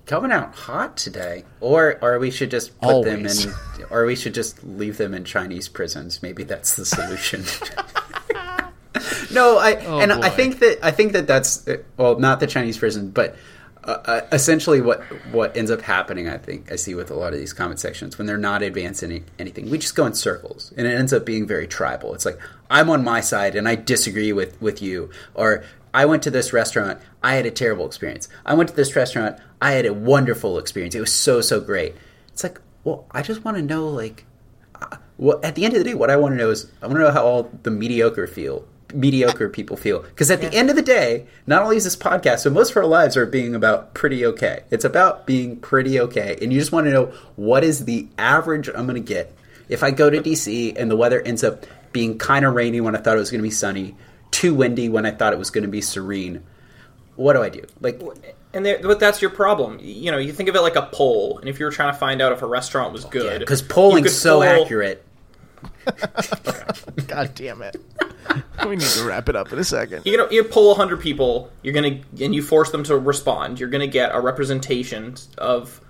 coming 0.06 0.32
out 0.32 0.54
hot 0.54 0.98
today, 0.98 1.46
or 1.60 1.98
or 2.02 2.20
we 2.20 2.32
should 2.32 2.52
just 2.52 2.80
put 2.80 3.04
them 3.04 3.20
Always. 3.20 3.46
in, 3.46 3.54
or 3.90 4.06
we 4.06 4.16
should 4.16 4.34
just 4.34 4.64
leave 4.64 4.98
them 4.98 5.14
in 5.14 5.24
Chinese 5.26 5.68
prisons. 5.70 6.22
Maybe 6.22 6.44
that's 6.44 6.76
the 6.76 6.86
solution. 6.86 7.44
no, 9.32 9.58
I 9.58 9.76
Oh, 9.86 10.00
and 10.00 10.12
I 10.12 10.30
think 10.30 10.60
that 10.60 10.80
I 10.84 10.92
think 10.92 11.14
that 11.14 11.28
that's 11.28 11.68
well, 11.98 12.20
not 12.20 12.40
the 12.40 12.48
Chinese 12.48 12.78
prison, 12.78 13.10
but 13.10 13.36
uh, 13.84 13.98
uh, 14.06 14.22
essentially 14.32 14.82
what 14.82 15.02
what 15.32 15.56
ends 15.58 15.72
up 15.72 15.82
happening. 15.82 16.28
I 16.30 16.38
think 16.38 16.72
I 16.72 16.76
see 16.76 16.94
with 16.94 17.10
a 17.10 17.16
lot 17.16 17.34
of 17.34 17.40
these 17.40 17.54
comment 17.54 17.80
sections 17.80 18.18
when 18.18 18.28
they're 18.28 18.38
not 18.38 18.62
advancing 18.62 19.12
any, 19.12 19.24
anything, 19.40 19.70
we 19.70 19.78
just 19.78 19.96
go 19.96 20.06
in 20.06 20.14
circles, 20.14 20.72
and 20.78 20.86
it 20.86 20.92
ends 20.92 21.14
up 21.14 21.26
being 21.26 21.48
very 21.48 21.68
tribal. 21.68 22.14
It's 22.14 22.26
like 22.26 22.38
I'm 22.72 22.90
on 22.90 23.04
my 23.04 23.20
side 23.20 23.56
and 23.56 23.68
I 23.68 23.76
disagree 23.76 24.32
with 24.32 24.60
with 24.62 24.82
you, 24.82 25.12
or 25.36 25.64
I 25.94 26.06
went 26.06 26.24
to 26.24 26.32
this 26.32 26.54
restaurant, 26.54 27.00
I 27.22 27.36
had 27.36 27.46
a 27.46 27.52
terrible 27.52 27.86
experience. 27.86 28.30
I 28.46 28.54
went 28.54 28.70
to 28.70 28.76
this 28.76 28.96
restaurant, 28.96 29.38
I 29.62 29.74
had 29.74 29.86
a 29.86 29.94
wonderful 29.94 30.58
experience. 30.58 30.96
It 30.96 31.02
was 31.02 31.14
so 31.14 31.42
so 31.42 31.60
great. 31.60 31.96
It's 32.30 32.44
like, 32.44 32.60
well, 32.86 33.06
I 33.12 33.22
just 33.22 33.44
want 33.44 33.58
to 33.58 33.64
know 33.64 33.90
like 33.90 34.26
uh, 34.74 34.96
well, 35.18 35.40
at 35.44 35.56
the 35.56 35.66
end 35.66 35.74
of 35.74 35.80
the 35.80 35.84
day, 35.84 35.94
what 35.94 36.10
I 36.10 36.16
want 36.16 36.34
to 36.34 36.38
know 36.38 36.50
is 36.50 36.72
I 36.82 36.88
want 36.88 36.98
to 36.98 37.04
know 37.04 37.12
how 37.12 37.26
all 37.26 37.52
the 37.64 37.72
mediocre 37.72 38.26
feel, 38.26 38.66
mediocre 38.94 39.50
people 39.50 39.76
feel. 39.76 40.02
Because 40.02 40.32
at 40.32 40.40
the 40.40 40.52
end 40.54 40.70
of 40.70 40.78
the 40.78 40.82
day, 40.82 41.28
not 41.46 41.62
only 41.62 41.76
is 41.76 41.84
this 41.84 41.98
podcast, 41.98 42.40
so 42.40 42.50
most 42.50 42.72
of 42.72 42.78
our 42.78 42.86
lives 42.86 43.18
are 43.18 43.26
being 43.26 43.54
about 43.54 43.94
pretty 43.94 44.26
okay. 44.26 44.64
It's 44.72 44.86
about 44.86 45.28
being 45.28 45.58
pretty 45.58 46.00
okay, 46.00 46.38
and 46.42 46.54
you 46.54 46.60
just 46.60 46.72
want 46.72 46.88
to 46.88 46.92
know 46.92 47.08
what 47.36 47.66
is 47.66 47.84
the 47.84 48.08
average 48.18 48.70
I'm 48.70 48.86
going 48.86 48.96
to 48.96 49.02
get 49.02 49.36
if 49.68 49.84
I 49.84 49.92
go 49.92 50.10
to 50.10 50.22
DC 50.22 50.74
and 50.78 50.90
the 50.90 50.98
weather 50.98 51.22
ends 51.22 51.44
up 51.44 51.66
being 51.92 52.18
kind 52.18 52.46
of 52.46 52.54
rainy 52.54 52.82
when 52.82 52.96
I 52.96 53.00
thought 53.00 53.16
it 53.18 53.20
was 53.20 53.32
going 53.32 53.40
to 53.40 53.48
be 53.48 53.52
sunny, 53.52 53.96
too 54.32 54.54
windy 54.54 54.90
when 54.90 55.06
I 55.06 55.12
thought 55.12 55.34
it 55.34 55.40
was 55.40 55.50
going 55.50 55.64
to 55.64 55.70
be 55.70 55.82
serene. 55.82 56.44
What 57.16 57.34
do 57.34 57.44
I 57.44 57.50
do? 57.50 57.64
Like, 57.80 58.02
And 58.54 58.66
there, 58.66 58.80
but 58.82 59.00
that's 59.00 59.22
your 59.22 59.32
problem. 59.32 59.80
You 59.82 60.12
know, 60.12 60.18
you 60.18 60.34
think 60.34 60.50
of 60.50 60.56
it 60.56 60.62
like 60.62 60.76
a 60.76 60.90
poll, 60.92 61.40
and 61.40 61.50
if 61.50 61.60
you 61.60 61.66
were 61.66 61.72
trying 61.72 61.94
to 61.94 61.98
find 62.00 62.22
out 62.22 62.32
if 62.32 62.42
a 62.42 62.48
restaurant 62.48 62.94
was 62.94 63.06
good, 63.06 63.40
because 63.40 63.62
you 63.62 63.68
polling's 63.68 64.08
could 64.08 64.14
so 64.14 64.42
poll- 64.42 64.64
accurate. 64.64 65.06
God 67.08 67.36
damn 67.36 67.62
it. 67.62 67.78
we 68.66 68.76
need 68.76 68.82
to 68.88 69.04
wrap 69.04 69.30
it 69.30 69.36
up 69.36 69.52
in 69.52 69.60
a 69.60 69.64
second. 69.64 70.06
You 70.06 70.18
know, 70.18 70.30
you 70.30 70.44
poll 70.44 70.76
hundred 70.76 71.02
people, 71.02 71.52
you're 71.62 71.74
gonna 71.74 72.00
and 72.20 72.34
you 72.34 72.42
force 72.42 72.72
them 72.72 72.84
to 72.86 72.98
respond. 72.98 73.60
You're 73.60 73.70
gonna 73.70 73.88
get 73.88 74.14
a 74.14 74.20
representation 74.20 75.16
of 75.38 75.82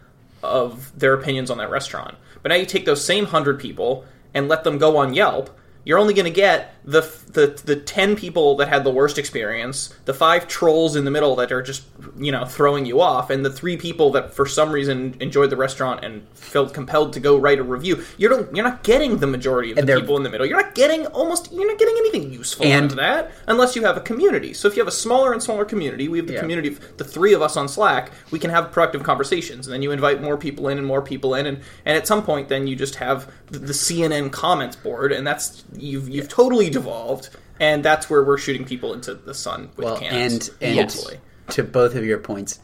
of 0.43 0.97
their 0.97 1.13
opinions 1.13 1.51
on 1.51 1.57
that 1.59 1.69
restaurant. 1.69 2.15
But 2.41 2.49
now 2.49 2.55
you 2.55 2.65
take 2.65 2.85
those 2.85 3.03
same 3.03 3.25
hundred 3.25 3.59
people 3.59 4.05
and 4.33 4.47
let 4.47 4.63
them 4.63 4.77
go 4.77 4.97
on 4.97 5.13
Yelp 5.13 5.49
You're 5.83 5.97
only 5.97 6.13
going 6.13 6.25
to 6.25 6.31
get 6.31 6.75
the, 6.83 7.01
the 7.27 7.59
the 7.65 7.75
ten 7.75 8.15
people 8.15 8.55
that 8.57 8.67
had 8.69 8.83
the 8.83 8.91
worst 8.91 9.17
experience, 9.17 9.93
the 10.05 10.13
five 10.13 10.47
trolls 10.47 10.95
in 10.95 11.05
the 11.05 11.11
middle 11.11 11.35
that 11.37 11.51
are 11.51 11.61
just 11.61 11.83
you 12.17 12.31
know 12.31 12.45
throwing 12.45 12.85
you 12.85 13.01
off, 13.01 13.29
and 13.29 13.43
the 13.45 13.51
three 13.51 13.77
people 13.77 14.11
that 14.11 14.33
for 14.33 14.45
some 14.45 14.71
reason 14.71 15.15
enjoyed 15.19 15.49
the 15.49 15.55
restaurant 15.57 16.03
and 16.03 16.27
felt 16.29 16.73
compelled 16.73 17.13
to 17.13 17.19
go 17.19 17.37
write 17.37 17.59
a 17.59 17.63
review. 17.63 18.03
You 18.17 18.29
don't. 18.29 18.55
You're 18.55 18.65
not 18.65 18.83
getting 18.83 19.17
the 19.17 19.27
majority 19.27 19.71
of 19.71 19.77
the 19.77 19.95
people 19.99 20.17
in 20.17 20.23
the 20.23 20.29
middle. 20.29 20.45
You're 20.45 20.61
not 20.61 20.75
getting 20.75 21.05
almost. 21.07 21.51
You're 21.51 21.67
not 21.67 21.77
getting 21.79 21.95
anything 21.97 22.31
useful 22.31 22.65
out 22.65 22.71
And- 22.71 22.91
of 22.91 22.97
that 22.97 23.31
unless 23.47 23.75
you 23.75 23.83
have 23.83 23.97
a 23.97 24.01
community. 24.01 24.53
So 24.53 24.67
if 24.67 24.75
you 24.75 24.81
have 24.81 24.87
a 24.87 24.91
smaller 24.91 25.33
and 25.33 25.41
smaller 25.41 25.65
community, 25.65 26.07
we 26.09 26.17
have 26.19 26.27
the 26.27 26.33
Yeah. 26.33 26.39
community 26.41 26.69
of 26.69 26.97
the 26.97 27.03
three 27.03 27.33
of 27.33 27.41
us 27.41 27.57
on 27.57 27.67
Slack. 27.67 28.11
We 28.31 28.39
can 28.39 28.49
have 28.51 28.71
productive 28.71 29.03
conversations, 29.03 29.67
and 29.67 29.73
then 29.73 29.81
you 29.81 29.91
invite 29.91 30.21
more 30.21 30.37
people 30.37 30.67
in 30.67 30.77
and 30.77 30.85
more 30.85 31.01
people 31.01 31.35
in, 31.35 31.45
and, 31.45 31.59
and 31.85 31.97
at 31.97 32.07
some 32.07 32.23
point, 32.23 32.49
then 32.49 32.67
you 32.67 32.75
just 32.75 32.95
have 32.95 33.31
the, 33.49 33.59
the 33.59 33.73
CNN 33.73 34.31
comments 34.31 34.75
board, 34.75 35.11
and 35.11 35.25
that's 35.25 35.63
you've 35.75 36.09
you've 36.09 36.29
totally 36.29 36.69
devolved, 36.69 37.29
and 37.59 37.83
that's 37.83 38.09
where 38.09 38.23
we're 38.23 38.37
shooting 38.37 38.65
people 38.65 38.93
into 38.93 39.13
the 39.13 39.33
sun 39.33 39.69
with 39.75 39.85
well, 39.85 39.97
cans. 39.97 40.49
and 40.49 40.57
and 40.61 40.79
hopefully. 40.79 41.19
to 41.49 41.63
both 41.63 41.95
of 41.95 42.05
your 42.05 42.17
points, 42.19 42.59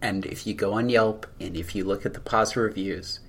and 0.00 0.24
if 0.26 0.46
you 0.46 0.54
go 0.54 0.74
on 0.74 0.88
Yelp 0.88 1.26
and 1.40 1.56
if 1.56 1.74
you 1.74 1.84
look 1.84 2.04
at 2.06 2.14
the 2.14 2.20
positive 2.20 2.62
reviews, 2.64 3.20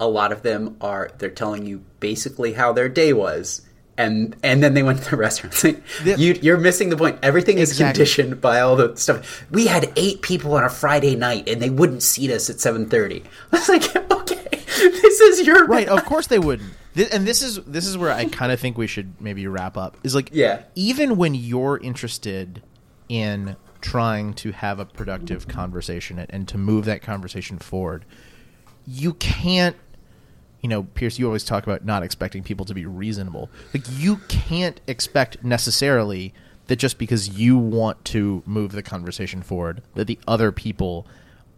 a 0.00 0.06
lot 0.08 0.32
of 0.32 0.42
them 0.42 0.76
are 0.80 1.10
they're 1.18 1.30
telling 1.30 1.66
you 1.66 1.84
basically 2.00 2.52
how 2.52 2.72
their 2.72 2.88
day 2.88 3.12
was. 3.12 3.62
And, 3.96 4.36
and 4.44 4.62
then 4.62 4.74
they 4.74 4.84
went 4.84 5.02
to 5.02 5.10
the 5.10 5.16
restaurant. 5.56 5.60
you, 6.04 6.38
you're 6.40 6.56
missing 6.56 6.88
the 6.88 6.96
point. 6.96 7.18
Everything 7.20 7.58
is 7.58 7.70
Exactly. 7.72 7.94
conditioned 7.94 8.40
by 8.40 8.60
all 8.60 8.76
the 8.76 8.94
stuff. 8.94 9.44
We 9.50 9.66
had 9.66 9.90
eight 9.96 10.22
people 10.22 10.54
on 10.54 10.62
a 10.62 10.70
Friday 10.70 11.16
night, 11.16 11.48
and 11.48 11.60
they 11.60 11.68
wouldn't 11.68 12.04
seat 12.04 12.30
us 12.30 12.48
at 12.48 12.60
seven 12.60 12.88
thirty. 12.88 13.24
I 13.52 13.56
was 13.56 13.68
like, 13.68 13.96
okay, 13.96 14.46
this 14.52 15.20
is 15.20 15.44
your 15.44 15.66
right 15.66 15.88
of 15.88 16.04
course 16.04 16.28
they 16.28 16.38
wouldn't 16.38 16.70
Thi- 16.94 17.10
and 17.12 17.26
this 17.26 17.42
is 17.42 17.56
this 17.64 17.86
is 17.86 17.96
where 17.98 18.10
i 18.12 18.24
kind 18.40 18.52
of 18.52 18.58
think 18.60 18.76
we 18.78 18.86
should 18.86 19.20
maybe 19.20 19.46
wrap 19.46 19.76
up 19.76 19.96
is 20.02 20.14
like 20.14 20.30
Yeah. 20.32 20.62
even 20.74 21.16
when 21.16 21.34
you're 21.34 21.78
interested 21.78 22.62
in 23.08 23.56
trying 23.80 24.34
to 24.34 24.52
have 24.52 24.78
a 24.80 24.84
productive 24.84 25.46
conversation 25.48 26.18
and, 26.18 26.28
and 26.30 26.48
to 26.48 26.58
move 26.58 26.84
that 26.86 27.00
conversation 27.02 27.58
forward 27.58 28.04
you 28.86 29.14
can't 29.14 29.76
you 30.60 30.68
know 30.68 30.82
pierce 30.82 31.18
you 31.18 31.26
always 31.26 31.44
talk 31.44 31.62
about 31.64 31.84
not 31.84 32.02
expecting 32.02 32.42
people 32.42 32.64
to 32.66 32.74
be 32.74 32.84
reasonable 32.86 33.48
like 33.72 33.84
you 33.96 34.16
can't 34.28 34.80
expect 34.86 35.42
necessarily 35.44 36.34
that 36.66 36.76
just 36.76 36.98
because 36.98 37.28
you 37.38 37.56
want 37.56 38.04
to 38.04 38.42
move 38.44 38.72
the 38.72 38.82
conversation 38.82 39.42
forward 39.42 39.82
that 39.94 40.06
the 40.06 40.18
other 40.26 40.50
people 40.52 41.06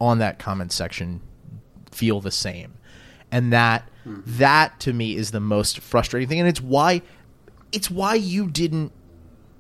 on 0.01 0.19
that 0.19 0.39
comment 0.39 0.71
section 0.73 1.21
feel 1.91 2.21
the 2.21 2.31
same 2.31 2.75
and 3.33 3.53
that 3.53 3.89
Hmm. 4.05 4.21
that 4.25 4.81
to 4.81 4.93
me 4.93 5.15
is 5.15 5.31
the 5.31 5.41
most 5.41 5.81
frustrating 5.81 6.29
thing 6.29 6.41
and 6.41 6.49
it's 6.49 6.61
why 6.61 7.03
it's 7.71 7.91
why 7.91 8.15
you 8.15 8.49
didn't 8.49 8.93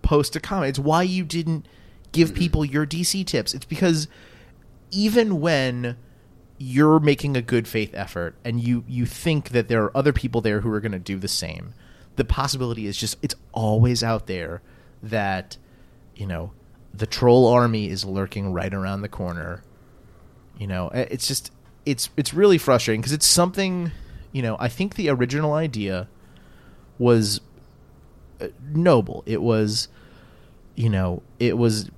post 0.02 0.34
a 0.34 0.40
comment. 0.40 0.70
It's 0.70 0.78
why 0.78 1.02
you 1.02 1.24
didn't 1.24 1.66
give 2.12 2.30
mm-hmm. 2.30 2.38
people 2.38 2.64
your 2.64 2.86
dc 2.86 3.26
tips. 3.26 3.54
It's 3.54 3.66
because 3.66 4.08
even 4.90 5.40
when 5.40 5.96
you're 6.58 7.00
making 7.00 7.36
a 7.36 7.42
good 7.42 7.68
faith 7.68 7.92
effort 7.94 8.34
and 8.44 8.60
you 8.60 8.84
you 8.88 9.06
think 9.06 9.50
that 9.50 9.68
there 9.68 9.82
are 9.84 9.96
other 9.96 10.12
people 10.12 10.40
there 10.40 10.60
who 10.60 10.72
are 10.72 10.80
going 10.80 10.92
to 10.92 10.98
do 10.98 11.18
the 11.18 11.28
same 11.28 11.72
the 12.16 12.24
possibility 12.24 12.86
is 12.86 12.96
just 12.96 13.16
it's 13.22 13.34
always 13.52 14.02
out 14.02 14.26
there 14.26 14.60
that 15.02 15.56
you 16.14 16.26
know 16.26 16.52
the 16.92 17.06
troll 17.06 17.46
army 17.46 17.88
is 17.88 18.04
lurking 18.04 18.52
right 18.52 18.74
around 18.74 19.00
the 19.00 19.08
corner. 19.08 19.62
You 20.58 20.66
know 20.66 20.88
eh, 20.88 21.06
it's 21.10 21.26
just 21.26 21.50
it's 21.86 22.10
it's 22.16 22.34
really 22.34 22.58
frustrating 22.58 23.00
because 23.00 23.12
it's 23.12 23.26
something 23.26 23.90
you 24.32 24.42
know 24.42 24.56
i 24.60 24.68
think 24.68 24.94
the 24.94 25.08
original 25.08 25.52
idea 25.52 26.08
was 26.98 27.40
uh, 28.40 28.48
noble. 28.72 29.24
It 29.26 29.42
was 29.42 29.88
you 30.76 30.88
know 30.88 31.22
it 31.38 31.58
was 31.58 31.90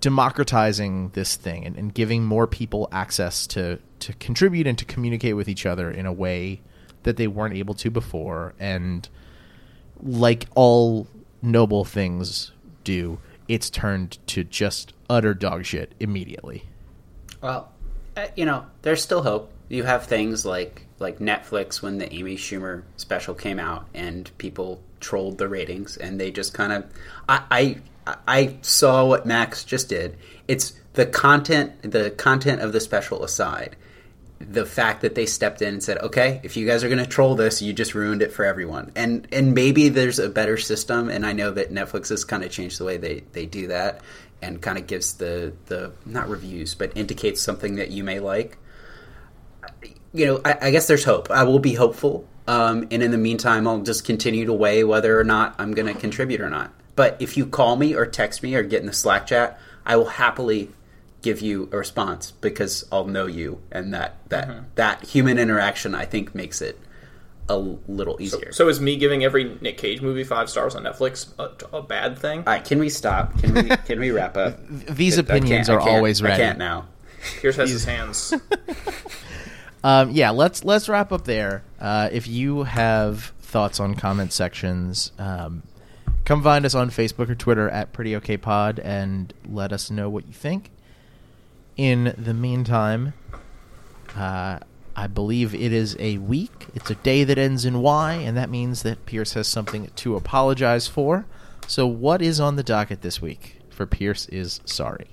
democratizing 0.00 1.10
this 1.10 1.36
thing 1.36 1.64
and, 1.64 1.76
and 1.76 1.94
giving 1.94 2.24
more 2.24 2.46
people 2.46 2.88
access 2.92 3.46
to 3.48 3.78
to 4.00 4.12
contribute 4.14 4.66
and 4.66 4.78
to 4.78 4.84
communicate 4.84 5.36
with 5.36 5.48
each 5.48 5.66
other 5.66 5.90
in 5.90 6.06
a 6.06 6.12
way 6.12 6.60
that 7.02 7.16
they 7.16 7.26
weren't 7.26 7.54
able 7.54 7.74
to 7.74 7.90
before. 7.90 8.54
And 8.58 9.08
like 10.02 10.46
all 10.54 11.06
noble 11.42 11.84
things 11.84 12.52
do 12.82 13.18
it's 13.46 13.68
turned 13.68 14.18
to 14.26 14.42
just 14.42 14.94
utter 15.10 15.34
dog 15.34 15.66
shit 15.66 15.94
immediately. 16.00 16.64
Well, 17.42 17.70
uh, 18.16 18.28
you 18.36 18.46
know, 18.46 18.64
there's 18.82 19.02
still 19.02 19.22
hope. 19.22 19.52
You 19.68 19.84
have 19.84 20.06
things 20.06 20.44
like 20.44 20.86
like 20.98 21.18
Netflix 21.18 21.82
when 21.82 21.98
the 21.98 22.12
Amy 22.12 22.36
Schumer 22.36 22.82
special 22.96 23.34
came 23.34 23.58
out 23.58 23.86
and 23.94 24.30
people 24.38 24.80
trolled 25.00 25.38
the 25.38 25.48
ratings 25.48 25.96
and 25.96 26.20
they 26.20 26.30
just 26.30 26.54
kind 26.54 26.72
of 26.72 26.84
I 27.28 27.42
I 28.06 28.16
I 28.26 28.56
saw 28.62 29.04
what 29.04 29.26
Max 29.26 29.64
just 29.64 29.88
did. 29.88 30.16
It's 30.48 30.74
the 30.92 31.06
content 31.06 31.90
the 31.90 32.10
content 32.10 32.60
of 32.60 32.72
the 32.72 32.80
special 32.80 33.24
aside. 33.24 33.76
The 34.40 34.66
fact 34.66 35.00
that 35.02 35.14
they 35.14 35.24
stepped 35.24 35.62
in 35.62 35.74
and 35.74 35.82
said, 35.82 35.98
"Okay, 35.98 36.40
if 36.42 36.56
you 36.56 36.66
guys 36.66 36.84
are 36.84 36.88
going 36.88 36.98
to 36.98 37.06
troll 37.06 37.34
this, 37.34 37.62
you 37.62 37.72
just 37.72 37.94
ruined 37.94 38.20
it 38.20 38.32
for 38.32 38.44
everyone." 38.44 38.92
And 38.94 39.26
and 39.32 39.54
maybe 39.54 39.88
there's 39.88 40.18
a 40.18 40.28
better 40.28 40.58
system 40.58 41.08
and 41.08 41.24
I 41.24 41.32
know 41.32 41.50
that 41.52 41.72
Netflix 41.72 42.10
has 42.10 42.24
kind 42.24 42.44
of 42.44 42.50
changed 42.50 42.78
the 42.78 42.84
way 42.84 42.98
they 42.98 43.22
they 43.32 43.46
do 43.46 43.68
that 43.68 44.02
and 44.42 44.60
kind 44.60 44.76
of 44.76 44.86
gives 44.86 45.14
the 45.14 45.54
the 45.66 45.92
not 46.04 46.28
reviews 46.28 46.74
but 46.74 46.94
indicates 46.94 47.40
something 47.40 47.76
that 47.76 47.90
you 47.90 48.04
may 48.04 48.20
like 48.20 48.58
you 50.12 50.26
know 50.26 50.40
i, 50.44 50.56
I 50.62 50.70
guess 50.70 50.86
there's 50.86 51.04
hope. 51.04 51.30
I 51.30 51.44
will 51.44 51.58
be 51.58 51.74
hopeful. 51.74 52.26
Um, 52.46 52.86
and 52.90 53.02
in 53.02 53.10
the 53.10 53.18
meantime 53.18 53.66
i'll 53.66 53.80
just 53.80 54.04
continue 54.04 54.44
to 54.46 54.52
weigh 54.52 54.84
whether 54.84 55.18
or 55.18 55.24
not 55.24 55.54
i'm 55.58 55.72
going 55.72 55.92
to 55.92 55.98
contribute 55.98 56.40
or 56.40 56.50
not. 56.50 56.72
But 56.96 57.16
if 57.18 57.36
you 57.36 57.46
call 57.46 57.76
me 57.76 57.94
or 57.94 58.06
text 58.06 58.42
me 58.42 58.54
or 58.54 58.62
get 58.62 58.80
in 58.80 58.86
the 58.86 58.92
slack 58.92 59.26
chat 59.26 59.58
i 59.86 59.96
will 59.96 60.04
happily 60.06 60.70
give 61.22 61.40
you 61.40 61.68
a 61.72 61.78
response 61.78 62.32
because 62.32 62.84
i'll 62.92 63.06
know 63.06 63.26
you 63.26 63.60
and 63.72 63.94
that 63.94 64.16
that 64.28 64.76
that 64.76 65.02
human 65.04 65.38
interaction 65.38 65.94
i 65.94 66.04
think 66.04 66.34
makes 66.34 66.60
it 66.60 66.78
a 67.48 67.56
little 67.58 68.16
easier. 68.22 68.52
So 68.52 68.68
is 68.68 68.80
me 68.80 68.96
giving 68.96 69.22
every 69.22 69.44
Nick 69.60 69.76
Cage 69.76 70.00
movie 70.00 70.24
five 70.24 70.48
stars 70.48 70.74
on 70.74 70.84
Netflix 70.84 71.28
a, 71.38 71.76
a 71.76 71.82
bad 71.82 72.18
thing? 72.18 72.38
all 72.40 72.44
right 72.46 72.64
can 72.64 72.78
we 72.78 72.88
stop? 72.88 73.38
Can 73.38 73.52
we 73.54 73.62
can 73.86 74.00
we 74.00 74.10
wrap 74.12 74.36
up? 74.36 74.58
These 74.68 75.18
I 75.18 75.22
can't- 75.22 75.38
opinions 75.38 75.68
are 75.68 75.78
always 75.80 76.22
ready. 76.22 76.42
i 76.42 76.46
can't 76.46 76.58
now. 76.58 76.86
Pierce 77.40 77.56
has 77.56 77.70
his 77.70 77.84
hands. 77.84 78.32
Um, 79.84 80.12
yeah, 80.12 80.30
let's 80.30 80.64
let's 80.64 80.88
wrap 80.88 81.12
up 81.12 81.24
there. 81.24 81.62
Uh, 81.78 82.08
if 82.10 82.26
you 82.26 82.62
have 82.62 83.34
thoughts 83.40 83.78
on 83.78 83.94
comment 83.94 84.32
sections, 84.32 85.12
um, 85.18 85.62
come 86.24 86.42
find 86.42 86.64
us 86.64 86.74
on 86.74 86.88
Facebook 86.88 87.28
or 87.28 87.34
Twitter 87.34 87.68
at 87.68 87.92
Pretty 87.92 88.16
Okay 88.16 88.38
Pod 88.38 88.80
and 88.80 89.34
let 89.46 89.74
us 89.74 89.90
know 89.90 90.08
what 90.08 90.26
you 90.26 90.32
think. 90.32 90.70
In 91.76 92.14
the 92.16 92.32
meantime, 92.32 93.12
uh, 94.16 94.60
I 94.96 95.06
believe 95.06 95.54
it 95.54 95.72
is 95.72 95.96
a 95.98 96.16
week. 96.16 96.68
It's 96.74 96.90
a 96.90 96.94
day 96.94 97.22
that 97.24 97.36
ends 97.36 97.66
in 97.66 97.82
Y, 97.82 98.14
and 98.14 98.38
that 98.38 98.48
means 98.48 98.84
that 98.84 99.04
Pierce 99.04 99.34
has 99.34 99.48
something 99.48 99.90
to 99.96 100.16
apologize 100.16 100.88
for. 100.88 101.26
So, 101.66 101.86
what 101.86 102.22
is 102.22 102.40
on 102.40 102.56
the 102.56 102.62
docket 102.62 103.02
this 103.02 103.20
week 103.20 103.58
for 103.68 103.86
Pierce 103.86 104.28
is 104.30 104.62
sorry? 104.64 105.08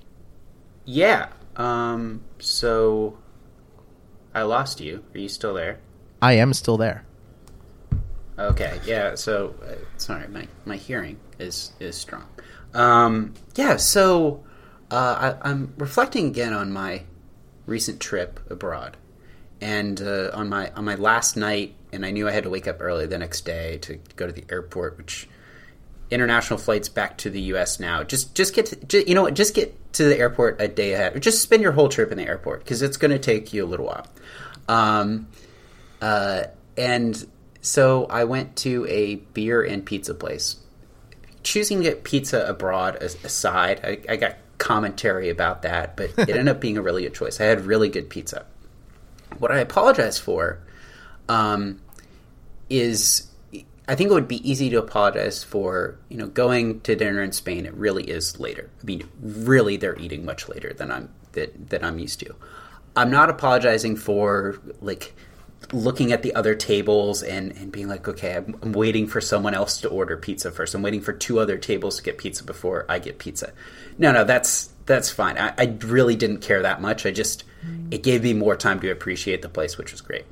Yeah. 0.86 1.28
Um. 1.56 2.22
So, 2.38 3.18
I 4.34 4.42
lost 4.42 4.80
you. 4.80 5.04
Are 5.14 5.18
you 5.18 5.28
still 5.28 5.54
there? 5.54 5.78
I 6.20 6.34
am 6.34 6.52
still 6.52 6.76
there. 6.76 7.04
Okay. 8.38 8.80
Yeah. 8.86 9.14
So, 9.14 9.54
uh, 9.62 9.74
sorry. 9.98 10.28
My 10.28 10.48
my 10.64 10.76
hearing 10.76 11.18
is 11.38 11.72
is 11.80 11.96
strong. 11.96 12.26
Um. 12.74 13.34
Yeah. 13.54 13.76
So, 13.76 14.42
uh, 14.90 15.34
I, 15.42 15.50
I'm 15.50 15.74
reflecting 15.76 16.26
again 16.28 16.52
on 16.52 16.72
my 16.72 17.02
recent 17.66 18.00
trip 18.00 18.40
abroad, 18.50 18.96
and 19.60 20.00
uh, 20.00 20.30
on 20.32 20.48
my 20.48 20.70
on 20.70 20.84
my 20.84 20.94
last 20.94 21.36
night, 21.36 21.74
and 21.92 22.06
I 22.06 22.10
knew 22.10 22.26
I 22.26 22.32
had 22.32 22.44
to 22.44 22.50
wake 22.50 22.66
up 22.66 22.78
early 22.80 23.06
the 23.06 23.18
next 23.18 23.44
day 23.44 23.78
to 23.78 23.98
go 24.16 24.26
to 24.26 24.32
the 24.32 24.44
airport, 24.50 24.96
which 24.96 25.28
international 26.12 26.58
flights 26.58 26.88
back 26.88 27.18
to 27.18 27.30
the 27.30 27.40
U.S. 27.42 27.80
now. 27.80 28.02
Just 28.02 28.34
just 28.34 28.54
get 28.54 28.66
to, 28.66 28.76
ju- 28.76 29.04
you 29.06 29.14
know? 29.14 29.28
Just 29.30 29.54
get 29.54 29.92
to 29.94 30.04
the 30.04 30.16
airport 30.16 30.60
a 30.60 30.68
day 30.68 30.92
ahead. 30.92 31.16
Or 31.16 31.18
just 31.18 31.42
spend 31.42 31.62
your 31.62 31.72
whole 31.72 31.88
trip 31.88 32.12
in 32.12 32.18
the 32.18 32.26
airport 32.26 32.60
because 32.60 32.82
it's 32.82 32.96
going 32.96 33.10
to 33.10 33.18
take 33.18 33.52
you 33.52 33.64
a 33.64 33.66
little 33.66 33.86
while. 33.86 34.06
Um, 34.68 35.28
uh, 36.00 36.44
and 36.76 37.26
so 37.60 38.06
I 38.06 38.24
went 38.24 38.56
to 38.56 38.86
a 38.86 39.16
beer 39.16 39.62
and 39.62 39.84
pizza 39.84 40.14
place. 40.14 40.56
Choosing 41.42 41.78
to 41.78 41.84
get 41.84 42.04
pizza 42.04 42.46
abroad 42.46 42.96
aside, 42.96 43.80
I, 43.82 44.12
I 44.12 44.16
got 44.16 44.36
commentary 44.58 45.28
about 45.28 45.62
that, 45.62 45.96
but 45.96 46.10
it 46.16 46.30
ended 46.30 46.48
up 46.48 46.60
being 46.60 46.78
a 46.78 46.82
really 46.82 47.02
good 47.02 47.14
choice. 47.14 47.40
I 47.40 47.44
had 47.44 47.66
really 47.66 47.88
good 47.88 48.08
pizza. 48.08 48.46
What 49.38 49.50
I 49.50 49.58
apologize 49.58 50.18
for 50.18 50.60
um, 51.28 51.80
is 52.70 53.26
I 53.88 53.94
think 53.94 54.10
it 54.10 54.14
would 54.14 54.28
be 54.28 54.48
easy 54.48 54.70
to 54.70 54.78
apologize 54.78 55.42
for 55.42 55.98
you 56.08 56.16
know 56.16 56.28
going 56.28 56.80
to 56.82 56.94
dinner 56.94 57.22
in 57.22 57.32
Spain. 57.32 57.66
It 57.66 57.74
really 57.74 58.04
is 58.04 58.38
later. 58.38 58.70
I 58.80 58.84
mean, 58.84 59.08
really, 59.20 59.76
they're 59.76 59.98
eating 59.98 60.24
much 60.24 60.48
later 60.48 60.72
than 60.72 60.90
I'm 60.90 61.08
that 61.32 61.70
that 61.70 61.82
I'm 61.84 61.98
used 61.98 62.20
to. 62.20 62.34
I'm 62.94 63.10
not 63.10 63.30
apologizing 63.30 63.96
for 63.96 64.58
like 64.80 65.14
looking 65.72 66.12
at 66.12 66.22
the 66.22 66.34
other 66.34 66.54
tables 66.54 67.22
and, 67.22 67.52
and 67.52 67.72
being 67.72 67.88
like, 67.88 68.06
okay, 68.06 68.36
I'm, 68.36 68.56
I'm 68.62 68.72
waiting 68.72 69.06
for 69.06 69.20
someone 69.20 69.54
else 69.54 69.80
to 69.80 69.88
order 69.88 70.16
pizza 70.16 70.50
first. 70.50 70.74
I'm 70.74 70.82
waiting 70.82 71.00
for 71.00 71.12
two 71.12 71.38
other 71.38 71.56
tables 71.56 71.96
to 71.96 72.02
get 72.02 72.18
pizza 72.18 72.44
before 72.44 72.84
I 72.88 72.98
get 72.98 73.18
pizza. 73.18 73.52
No, 73.98 74.12
no, 74.12 74.24
that's 74.24 74.70
that's 74.86 75.10
fine. 75.10 75.38
I, 75.38 75.54
I 75.58 75.76
really 75.80 76.16
didn't 76.16 76.38
care 76.38 76.62
that 76.62 76.80
much. 76.80 77.06
I 77.06 77.10
just 77.10 77.44
it 77.90 78.02
gave 78.02 78.22
me 78.22 78.32
more 78.32 78.56
time 78.56 78.80
to 78.80 78.90
appreciate 78.90 79.42
the 79.42 79.48
place, 79.48 79.78
which 79.78 79.92
was 79.92 80.00
great. 80.00 80.24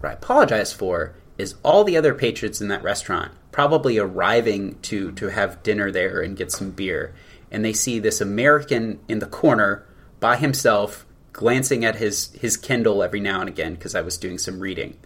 What 0.00 0.10
I 0.10 0.12
apologize 0.12 0.72
for 0.72 1.14
is 1.38 1.54
all 1.62 1.84
the 1.84 1.96
other 1.96 2.14
patrons 2.14 2.60
in 2.60 2.68
that 2.68 2.82
restaurant 2.82 3.32
probably 3.54 3.98
arriving 3.98 4.76
to 4.82 5.12
to 5.12 5.28
have 5.28 5.62
dinner 5.62 5.88
there 5.92 6.20
and 6.20 6.36
get 6.36 6.50
some 6.50 6.72
beer, 6.72 7.14
and 7.52 7.64
they 7.64 7.72
see 7.72 8.00
this 8.00 8.20
American 8.20 8.98
in 9.06 9.20
the 9.20 9.26
corner 9.26 9.86
by 10.18 10.36
himself, 10.36 11.06
glancing 11.32 11.84
at 11.84 11.94
his 11.94 12.32
his 12.32 12.56
Kindle 12.56 13.00
every 13.00 13.20
now 13.20 13.38
and 13.38 13.48
again 13.48 13.74
because 13.74 13.94
I 13.94 14.00
was 14.00 14.18
doing 14.18 14.38
some 14.38 14.58
reading, 14.58 14.98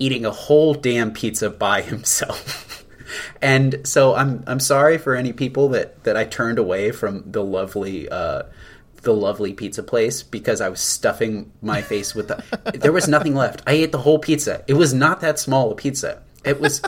eating 0.00 0.26
a 0.26 0.32
whole 0.32 0.74
damn 0.74 1.12
pizza 1.12 1.48
by 1.48 1.82
himself. 1.92 2.84
and 3.40 3.80
so 3.84 4.16
I'm 4.16 4.42
I'm 4.48 4.60
sorry 4.60 4.98
for 4.98 5.14
any 5.14 5.32
people 5.32 5.68
that 5.68 6.02
that 6.02 6.16
I 6.16 6.24
turned 6.24 6.58
away 6.58 6.90
from 6.90 7.22
the 7.30 7.44
lovely. 7.44 8.08
Uh, 8.08 8.42
the 9.04 9.14
lovely 9.14 9.52
pizza 9.52 9.82
place 9.82 10.22
because 10.22 10.60
I 10.60 10.68
was 10.68 10.80
stuffing 10.80 11.52
my 11.62 11.82
face 11.82 12.14
with 12.14 12.28
the. 12.28 12.42
there 12.74 12.92
was 12.92 13.08
nothing 13.08 13.34
left. 13.34 13.62
I 13.66 13.72
ate 13.72 13.92
the 13.92 13.98
whole 13.98 14.18
pizza. 14.18 14.64
It 14.66 14.74
was 14.74 14.92
not 14.92 15.20
that 15.20 15.38
small 15.38 15.70
a 15.70 15.74
pizza. 15.74 16.22
It 16.44 16.60
was 16.60 16.82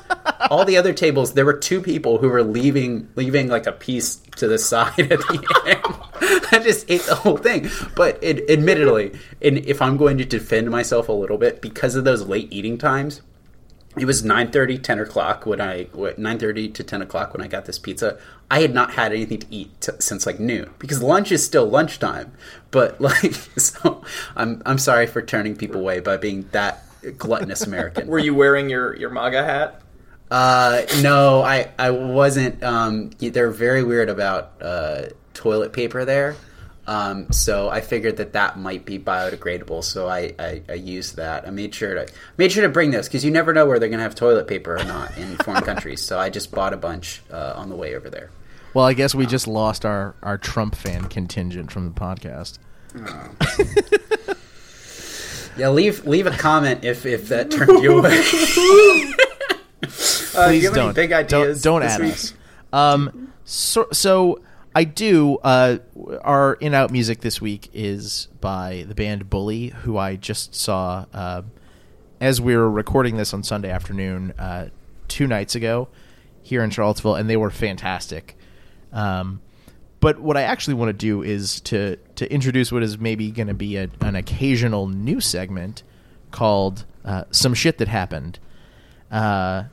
all 0.51 0.65
the 0.65 0.77
other 0.77 0.93
tables. 0.93 1.33
There 1.33 1.47
were 1.47 1.57
two 1.57 1.81
people 1.81 2.19
who 2.19 2.29
were 2.29 2.43
leaving, 2.43 3.09
leaving 3.17 3.49
like 3.49 3.67
a 3.67 3.73
piece 3.73 4.17
to 4.37 4.49
the 4.49 4.59
side 4.59 4.99
at 4.99 5.21
the 5.21 5.63
end. 5.67 6.43
I 6.53 6.59
just 6.59 6.91
ate 6.91 7.03
the 7.03 7.15
whole 7.15 7.37
thing. 7.37 7.71
But 7.95 8.19
it, 8.23 8.49
admittedly, 8.51 9.19
and 9.43 9.59
if 9.59 9.81
I'm 9.81 9.97
going 9.97 10.19
to 10.19 10.25
defend 10.25 10.71
myself 10.71 11.09
a 11.09 11.13
little 11.13 11.39
bit 11.39 11.63
because 11.63 11.97
of 11.97 12.05
those 12.05 12.27
late 12.27 12.53
eating 12.53 12.79
times, 12.79 13.23
it 13.99 14.05
was 14.05 14.23
9.30 14.23 14.83
10 14.83 14.99
o'clock 15.01 15.47
when 15.47 15.61
i 15.61 15.85
9.30 15.85 16.75
to 16.75 16.85
10 16.85 17.03
o'clock 17.03 17.33
when 17.33 17.43
i 17.43 17.49
got 17.49 17.65
this 17.65 17.79
pizza. 17.79 18.19
I 18.51 18.61
had 18.61 18.73
not 18.73 18.93
had 18.93 19.13
anything 19.13 19.41
to 19.41 19.47
eat 19.51 19.81
t- 19.81 19.93
since 19.99 20.25
like 20.27 20.39
noon 20.39 20.71
because 20.79 21.03
lunch 21.03 21.33
is 21.33 21.45
still 21.45 21.67
lunchtime. 21.67 22.33
But 22.71 23.01
like 23.01 23.35
so 23.35 24.03
i'm 24.37 24.63
i'm 24.67 24.79
sorry 24.79 25.07
for 25.07 25.23
turning 25.23 25.57
people 25.57 25.81
away 25.81 26.01
by 26.01 26.17
being 26.17 26.49
that 26.53 26.85
gluttonous 27.19 27.67
american. 27.67 28.07
Were 28.09 28.19
you 28.19 28.35
wearing 28.35 28.69
your 28.69 28.95
your 28.97 29.11
MAGA 29.11 29.45
hat? 29.45 29.83
uh 30.29 30.83
no 31.03 31.41
i 31.43 31.71
i 31.79 31.91
wasn't 31.91 32.61
um 32.65 33.11
they're 33.21 33.51
very 33.51 33.85
weird 33.85 34.09
about 34.09 34.61
uh 34.61 35.03
toilet 35.35 35.73
paper 35.73 36.05
there 36.05 36.35
um, 36.87 37.33
so 37.33 37.69
I 37.69 37.81
figured 37.81 38.19
that 38.19 38.33
that 38.35 38.59
might 38.59 38.85
be 38.85 38.99
biodegradable. 38.99 39.83
So 39.83 40.09
I, 40.09 40.35
I, 40.39 40.63
I 40.69 40.75
used 40.75 41.17
that. 41.17 41.47
I 41.47 41.51
made 41.51 41.75
sure 41.75 41.95
to 41.95 42.13
made 42.37 42.53
sure 42.53 42.63
to 42.63 42.69
bring 42.69 42.91
this 42.93 43.09
because 43.09 43.25
you 43.25 43.31
never 43.31 43.53
know 43.53 43.67
where 43.67 43.79
they're 43.79 43.89
going 43.89 43.99
to 43.99 44.05
have 44.05 44.15
toilet 44.15 44.47
paper 44.47 44.77
or 44.77 44.85
not 44.85 45.17
in 45.19 45.37
foreign 45.45 45.63
countries. 45.65 46.03
So 46.03 46.19
I 46.19 46.31
just 46.31 46.51
bought 46.53 46.73
a 46.73 46.77
bunch 46.77 47.23
uh, 47.31 47.55
on 47.57 47.69
the 47.69 47.77
way 47.77 47.95
over 47.97 48.09
there. 48.09 48.31
Well, 48.75 48.85
I 48.85 48.93
guess 48.93 49.15
we 49.15 49.27
just 49.27 49.47
lost 49.49 49.85
our, 49.87 50.15
our 50.23 50.37
Trump 50.39 50.75
fan 50.75 51.05
contingent 51.07 51.73
from 51.73 51.87
the 51.87 51.93
podcast. 51.93 52.59
Yeah, 55.57 55.71
leave 55.71 56.07
leave 56.07 56.27
a 56.27 56.31
comment 56.33 56.85
if 56.85 57.07
if 57.07 57.29
that 57.29 57.51
turned 57.51 57.83
you 57.83 57.99
away. 57.99 58.19
uh, 60.39 60.49
Please 60.49 60.63
you 60.63 60.69
have 60.69 60.75
don't. 60.75 60.95
big 60.95 61.13
ideas. 61.13 61.63
Don't, 61.63 61.81
don't 61.81 61.89
this 61.89 61.93
add 61.93 62.01
week? 62.03 62.13
us. 62.13 62.35
Um, 62.73 63.33
so, 63.47 63.89
so 63.93 64.41
I 64.77 64.85
do. 64.85 65.39
Uh, 65.39 65.79
our 66.21 66.53
in 66.53 66.75
out 66.75 66.91
music 66.91 67.23
this 67.23 67.41
week 67.41 67.71
is 67.73 68.29
by 68.43 68.85
the 68.87 68.95
band 68.95 69.31
Bully, 69.31 69.69
who 69.69 69.97
I 69.97 70.17
just 70.17 70.55
saw 70.55 71.07
uh, 71.15 71.43
as 72.21 72.43
we 72.43 72.55
were 72.55 72.71
recording 72.71 73.17
this 73.17 73.33
on 73.33 73.43
Sunday 73.43 73.71
afternoon 73.71 74.35
uh, 74.39 74.69
two 75.09 75.27
nights 75.27 75.55
ago 75.55 75.89
here 76.43 76.63
in 76.63 76.69
Charlottesville, 76.69 77.15
and 77.15 77.31
they 77.31 77.39
were 77.39 77.49
fantastic. 77.49 78.37
Um, 78.93 79.41
but 80.01 80.19
what 80.19 80.37
I 80.37 80.43
actually 80.43 80.75
want 80.75 80.91
to 80.91 80.93
do 80.93 81.23
is 81.23 81.59
to 81.63 81.97
to 82.17 82.31
introduce 82.31 82.71
what 82.71 82.83
is 82.83 82.99
maybe 82.99 83.31
going 83.31 83.49
to 83.49 83.55
be 83.55 83.79
a, 83.79 83.89
an 84.03 84.15
occasional 84.15 84.89
new 84.89 85.23
segment 85.23 85.85
called 86.33 86.85
uh, 87.03 87.25
"Some 87.31 87.55
Shit 87.55 87.79
That 87.79 87.89
Happened." 87.89 88.39
Uh, 89.11 89.65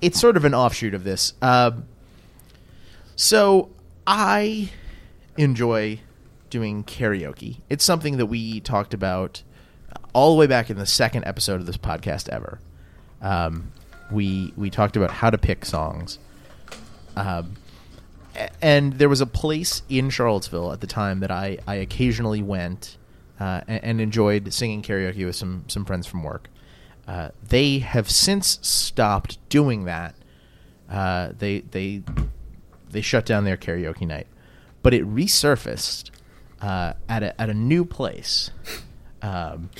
it's 0.00 0.20
sort 0.20 0.36
of 0.36 0.44
an 0.44 0.54
offshoot 0.54 0.94
of 0.94 1.02
this. 1.02 1.32
Uh, 1.42 1.72
so 3.16 3.68
I 4.06 4.70
enjoy 5.36 6.00
doing 6.50 6.84
karaoke. 6.84 7.60
It's 7.68 7.84
something 7.84 8.16
that 8.18 8.26
we 8.26 8.60
talked 8.60 8.94
about 8.94 9.42
all 10.12 10.34
the 10.34 10.38
way 10.38 10.46
back 10.46 10.70
in 10.70 10.76
the 10.76 10.86
second 10.86 11.24
episode 11.24 11.60
of 11.60 11.66
this 11.66 11.76
podcast 11.76 12.28
ever. 12.28 12.58
Um, 13.20 13.72
we 14.10 14.52
we 14.56 14.70
talked 14.70 14.96
about 14.96 15.10
how 15.10 15.30
to 15.30 15.38
pick 15.38 15.64
songs. 15.64 16.18
Um, 17.16 17.56
and 18.60 18.94
there 18.94 19.08
was 19.08 19.20
a 19.20 19.26
place 19.26 19.82
in 19.88 20.10
Charlottesville 20.10 20.72
at 20.72 20.80
the 20.80 20.86
time 20.86 21.20
that 21.20 21.30
I, 21.30 21.58
I 21.66 21.76
occasionally 21.76 22.42
went 22.42 22.96
uh, 23.38 23.60
and, 23.68 23.84
and 23.84 24.00
enjoyed 24.00 24.52
singing 24.52 24.82
karaoke 24.82 25.24
with 25.24 25.36
some 25.36 25.64
some 25.68 25.84
friends 25.84 26.06
from 26.06 26.22
work. 26.22 26.48
Uh, 27.06 27.30
they 27.46 27.78
have 27.80 28.10
since 28.10 28.58
stopped 28.62 29.38
doing 29.48 29.84
that. 29.84 30.14
Uh, 30.90 31.30
they 31.38 31.60
they 31.60 32.02
they 32.92 33.00
shut 33.00 33.26
down 33.26 33.44
their 33.44 33.56
karaoke 33.56 34.06
night, 34.06 34.26
but 34.82 34.94
it 34.94 35.04
resurfaced 35.06 36.10
uh, 36.60 36.92
at 37.08 37.22
a 37.22 37.40
at 37.40 37.50
a 37.50 37.54
new 37.54 37.84
place. 37.84 38.50
Um, 39.22 39.70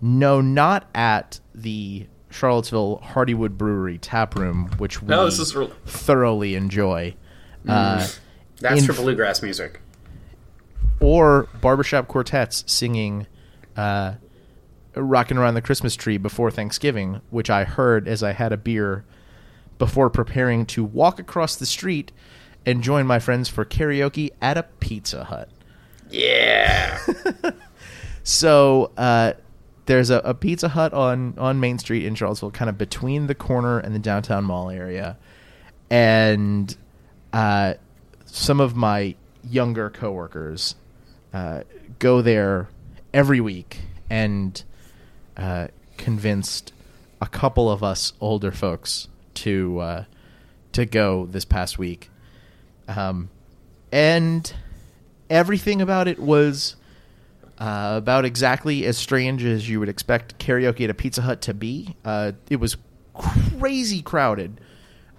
no, 0.00 0.40
not 0.40 0.88
at 0.94 1.40
the 1.54 2.06
Charlottesville 2.30 3.00
Hardywood 3.04 3.56
Brewery 3.56 3.98
tap 3.98 4.34
room, 4.36 4.70
which 4.78 5.00
we 5.02 5.08
No, 5.08 5.24
this 5.24 5.38
is 5.38 5.54
real- 5.54 5.72
thoroughly 5.86 6.54
enjoy. 6.54 7.14
Uh, 7.66 8.06
That's 8.60 8.80
in 8.82 8.86
for 8.86 8.92
bluegrass 9.00 9.40
music. 9.42 9.80
or 11.00 11.48
barbershop 11.60 12.08
quartets 12.08 12.64
singing 12.66 13.26
uh, 13.76 14.14
"Rocking 14.94 15.38
Around 15.38 15.54
the 15.54 15.62
Christmas 15.62 15.96
Tree" 15.96 16.18
before 16.18 16.50
Thanksgiving, 16.50 17.20
which 17.30 17.48
I 17.50 17.64
heard 17.64 18.06
as 18.08 18.22
I 18.22 18.32
had 18.32 18.52
a 18.52 18.56
beer 18.56 19.04
before 19.78 20.10
preparing 20.10 20.66
to 20.66 20.84
walk 20.84 21.18
across 21.18 21.56
the 21.56 21.66
street 21.66 22.12
and 22.66 22.82
join 22.82 23.06
my 23.06 23.18
friends 23.18 23.48
for 23.48 23.64
karaoke 23.64 24.30
at 24.40 24.56
a 24.56 24.62
Pizza 24.62 25.24
Hut. 25.24 25.48
Yeah. 26.10 26.98
So 28.24 28.90
uh, 28.96 29.34
there's 29.84 30.08
a, 30.08 30.16
a 30.20 30.34
Pizza 30.34 30.68
Hut 30.68 30.92
on 30.92 31.34
on 31.38 31.60
Main 31.60 31.78
Street 31.78 32.06
in 32.06 32.14
Charlottesville, 32.14 32.50
kind 32.50 32.70
of 32.70 32.76
between 32.76 33.26
the 33.28 33.34
corner 33.34 33.78
and 33.78 33.94
the 33.94 33.98
downtown 33.98 34.44
mall 34.44 34.70
area, 34.70 35.18
and 35.90 36.74
uh, 37.32 37.74
some 38.24 38.60
of 38.60 38.74
my 38.74 39.14
younger 39.48 39.90
coworkers 39.90 40.74
uh, 41.34 41.62
go 41.98 42.22
there 42.22 42.68
every 43.12 43.42
week 43.42 43.80
and 44.08 44.64
uh, 45.36 45.68
convinced 45.98 46.72
a 47.20 47.26
couple 47.26 47.70
of 47.70 47.82
us 47.82 48.14
older 48.20 48.50
folks 48.50 49.08
to 49.34 49.78
uh, 49.78 50.04
to 50.72 50.86
go 50.86 51.26
this 51.26 51.44
past 51.44 51.78
week, 51.78 52.10
um, 52.88 53.30
and 53.92 54.52
everything 55.30 55.80
about 55.80 56.08
it 56.08 56.18
was 56.18 56.76
uh, 57.58 57.94
about 57.96 58.24
exactly 58.24 58.84
as 58.84 58.98
strange 58.98 59.44
as 59.44 59.68
you 59.68 59.80
would 59.80 59.88
expect 59.88 60.38
karaoke 60.38 60.84
at 60.84 60.90
a 60.90 60.94
Pizza 60.94 61.22
Hut 61.22 61.40
to 61.42 61.54
be. 61.54 61.96
Uh, 62.04 62.32
it 62.50 62.56
was 62.56 62.76
crazy 63.14 64.02
crowded, 64.02 64.60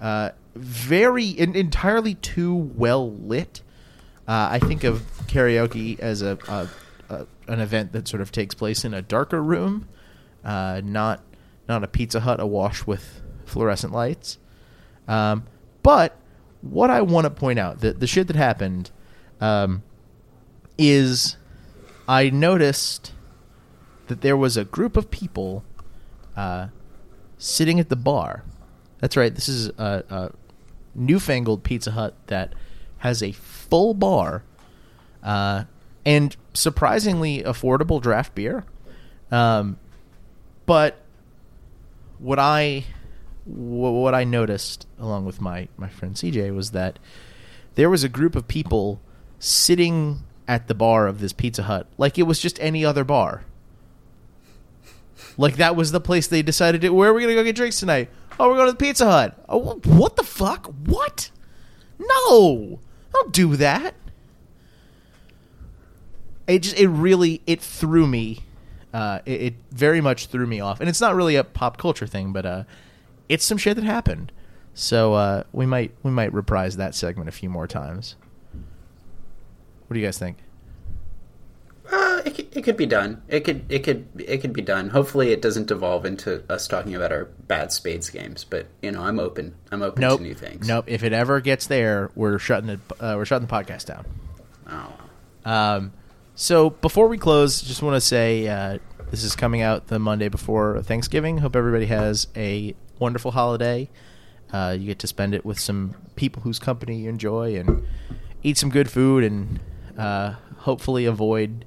uh, 0.01 0.31
very 0.55 1.37
en- 1.37 1.55
entirely 1.55 2.15
too 2.15 2.53
well 2.53 3.11
lit. 3.11 3.61
Uh, 4.27 4.49
I 4.51 4.59
think 4.59 4.83
of 4.83 5.03
karaoke 5.27 5.99
as 5.99 6.21
a, 6.21 6.37
a, 6.47 6.67
a 7.13 7.27
an 7.47 7.59
event 7.59 7.91
that 7.93 8.07
sort 8.07 8.21
of 8.21 8.31
takes 8.31 8.55
place 8.55 8.83
in 8.83 8.93
a 8.93 9.01
darker 9.01 9.41
room, 9.41 9.87
uh, 10.43 10.81
not 10.83 11.21
not 11.67 11.83
a 11.83 11.87
Pizza 11.87 12.19
Hut 12.21 12.39
awash 12.39 12.85
with 12.85 13.21
fluorescent 13.55 13.93
lights. 13.93 14.37
Um, 15.07 15.45
but 15.81 16.17
what 16.59 16.89
I 16.89 17.01
want 17.01 17.23
to 17.23 17.29
point 17.29 17.57
out, 17.57 17.79
the 17.79 17.93
the 17.93 18.05
shit 18.05 18.27
that 18.27 18.35
happened, 18.35 18.91
um, 19.39 19.81
is 20.77 21.37
I 22.05 22.29
noticed 22.29 23.13
that 24.07 24.19
there 24.19 24.35
was 24.35 24.57
a 24.57 24.65
group 24.65 24.97
of 24.97 25.09
people 25.09 25.63
uh, 26.35 26.67
sitting 27.37 27.79
at 27.79 27.87
the 27.87 27.95
bar. 27.95 28.43
That's 28.99 29.15
right. 29.15 29.33
This 29.33 29.47
is 29.47 29.69
a, 29.77 30.03
a 30.09 30.31
newfangled 30.93 31.63
Pizza 31.63 31.91
Hut 31.91 32.13
that 32.27 32.53
has 32.97 33.23
a 33.23 33.31
full 33.31 33.93
bar 33.93 34.43
uh, 35.23 35.63
and 36.05 36.35
surprisingly 36.53 37.41
affordable 37.41 38.01
draft 38.01 38.35
beer. 38.35 38.65
Um, 39.31 39.77
but 40.65 40.99
what 42.19 42.39
I 42.39 42.85
what 43.45 44.13
I 44.13 44.23
noticed 44.23 44.87
along 44.99 45.25
with 45.25 45.39
my 45.39 45.67
my 45.77 45.89
friend 45.89 46.15
CJ 46.15 46.53
was 46.55 46.71
that 46.71 46.99
there 47.75 47.89
was 47.89 48.03
a 48.03 48.09
group 48.09 48.35
of 48.35 48.47
people 48.47 49.01
sitting 49.39 50.23
at 50.47 50.67
the 50.67 50.75
bar 50.75 51.07
of 51.07 51.19
this 51.19 51.33
Pizza 51.33 51.63
Hut 51.63 51.87
like 51.97 52.17
it 52.17 52.23
was 52.23 52.39
just 52.39 52.59
any 52.59 52.83
other 52.83 53.03
bar. 53.03 53.45
Like 55.37 55.57
that 55.57 55.75
was 55.75 55.91
the 55.91 55.99
place 55.99 56.27
they 56.27 56.41
decided 56.41 56.81
to. 56.81 56.89
Where 56.89 57.09
are 57.09 57.13
we 57.13 57.21
gonna 57.21 57.35
go 57.35 57.43
get 57.43 57.55
drinks 57.55 57.79
tonight? 57.79 58.09
Oh, 58.39 58.49
we're 58.49 58.55
going 58.55 58.67
to 58.67 58.73
the 58.73 58.77
Pizza 58.77 59.05
Hut. 59.05 59.37
Oh, 59.47 59.79
what 59.85 60.17
the 60.17 60.23
fuck? 60.23 60.67
What? 60.85 61.31
No, 61.97 62.79
don't 63.13 63.31
do 63.31 63.55
that. 63.55 63.95
It 66.47 66.59
just 66.59 66.77
it 66.77 66.87
really 66.87 67.41
it 67.47 67.61
threw 67.61 68.05
me. 68.05 68.39
Uh, 68.93 69.19
it, 69.25 69.41
it 69.41 69.53
very 69.71 69.99
much 69.99 70.27
threw 70.27 70.47
me 70.47 70.59
off, 70.59 70.79
and 70.79 70.87
it's 70.87 71.01
not 71.01 71.15
really 71.15 71.35
a 71.35 71.43
pop 71.43 71.77
culture 71.77 72.07
thing, 72.07 72.31
but 72.31 72.45
uh, 72.45 72.63
it's 73.29 73.43
some 73.45 73.57
shit 73.57 73.75
that 73.75 73.83
happened. 73.85 74.31
So 74.73 75.13
uh, 75.13 75.43
we 75.53 75.65
might 75.65 75.91
we 76.03 76.11
might 76.11 76.33
reprise 76.33 76.77
that 76.77 76.95
segment 76.95 77.29
a 77.29 77.31
few 77.31 77.49
more 77.49 77.67
times. 77.67 78.15
What 79.87 79.93
do 79.93 79.99
you 79.99 80.05
guys 80.05 80.17
think? 80.17 80.37
Uh, 81.91 82.21
it, 82.25 82.33
could- 82.35 82.57
it 82.57 82.61
could 82.63 82.77
be 82.77 82.87
done. 82.87 83.21
It 83.27 83.41
could 83.41 83.65
it 83.69 83.83
could 83.83 84.07
it 84.17 84.39
could 84.39 84.53
be 84.53 84.61
done. 84.63 84.89
Hopefully, 84.89 85.31
it 85.31 85.41
doesn't 85.41 85.67
devolve 85.67 86.05
into 86.05 86.43
us 86.51 86.67
talking 86.67 86.95
about 86.95 87.11
our 87.11 87.25
bad 87.25 87.71
spades 87.71 88.09
games. 88.09 88.43
But 88.43 88.65
you 88.81 88.91
know, 88.91 89.03
I'm 89.03 89.19
open. 89.19 89.53
I'm 89.71 89.81
open 89.83 90.01
Nope. 90.01 90.17
to 90.19 90.23
new 90.23 90.33
things. 90.33 90.67
Nope. 90.67 90.85
If 90.87 91.03
it 91.03 91.13
ever 91.13 91.39
gets 91.41 91.67
there, 91.67 92.09
we're 92.15 92.39
shutting 92.39 92.69
it. 92.69 92.79
Uh, 92.99 93.13
we're 93.17 93.25
shutting 93.25 93.47
the 93.47 93.53
podcast 93.53 93.85
down. 93.85 94.05
Oh. 94.67 94.93
Um, 95.49 95.93
so 96.33 96.71
before 96.71 97.07
we 97.07 97.17
close, 97.19 97.61
just 97.61 97.83
want 97.83 97.95
to 97.95 98.01
say 98.01 98.47
uh, 98.47 98.79
this 99.11 99.23
is 99.23 99.35
coming 99.35 99.61
out 99.61 99.87
the 99.87 99.99
Monday 99.99 100.27
before 100.27 100.81
Thanksgiving. 100.81 101.37
Hope 101.37 101.55
everybody 101.55 101.85
has 101.85 102.27
a 102.35 102.75
wonderful 102.99 103.31
holiday. 103.31 103.89
Uh, 104.51 104.75
you 104.77 104.87
get 104.87 104.99
to 104.99 105.07
spend 105.07 105.33
it 105.33 105.45
with 105.45 105.59
some 105.59 105.95
people 106.15 106.41
whose 106.43 106.59
company 106.59 107.01
you 107.01 107.09
enjoy 107.09 107.55
and 107.55 107.85
eat 108.43 108.57
some 108.57 108.69
good 108.69 108.89
food 108.89 109.23
and 109.23 109.59
uh, 109.97 110.35
hopefully 110.59 111.05
avoid 111.05 111.65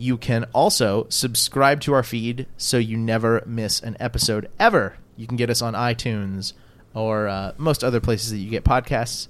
You 0.00 0.16
can 0.16 0.44
also 0.54 1.06
subscribe 1.08 1.80
to 1.80 1.92
our 1.92 2.04
feed 2.04 2.46
so 2.56 2.78
you 2.78 2.96
never 2.96 3.42
miss 3.44 3.80
an 3.80 3.96
episode 3.98 4.48
ever. 4.56 4.96
You 5.16 5.26
can 5.26 5.36
get 5.36 5.50
us 5.50 5.60
on 5.60 5.74
iTunes 5.74 6.52
or 6.94 7.26
uh, 7.26 7.52
most 7.56 7.82
other 7.82 8.00
places 8.00 8.30
that 8.30 8.38
you 8.38 8.48
get 8.48 8.62
podcasts. 8.62 9.26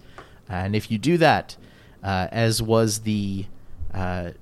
And 0.46 0.76
if 0.76 0.90
you 0.90 0.98
do 0.98 1.16
that, 1.16 1.56
uh, 2.04 2.28
as 2.30 2.60
was 2.60 3.00
the 3.00 3.46
uh, 3.94 4.32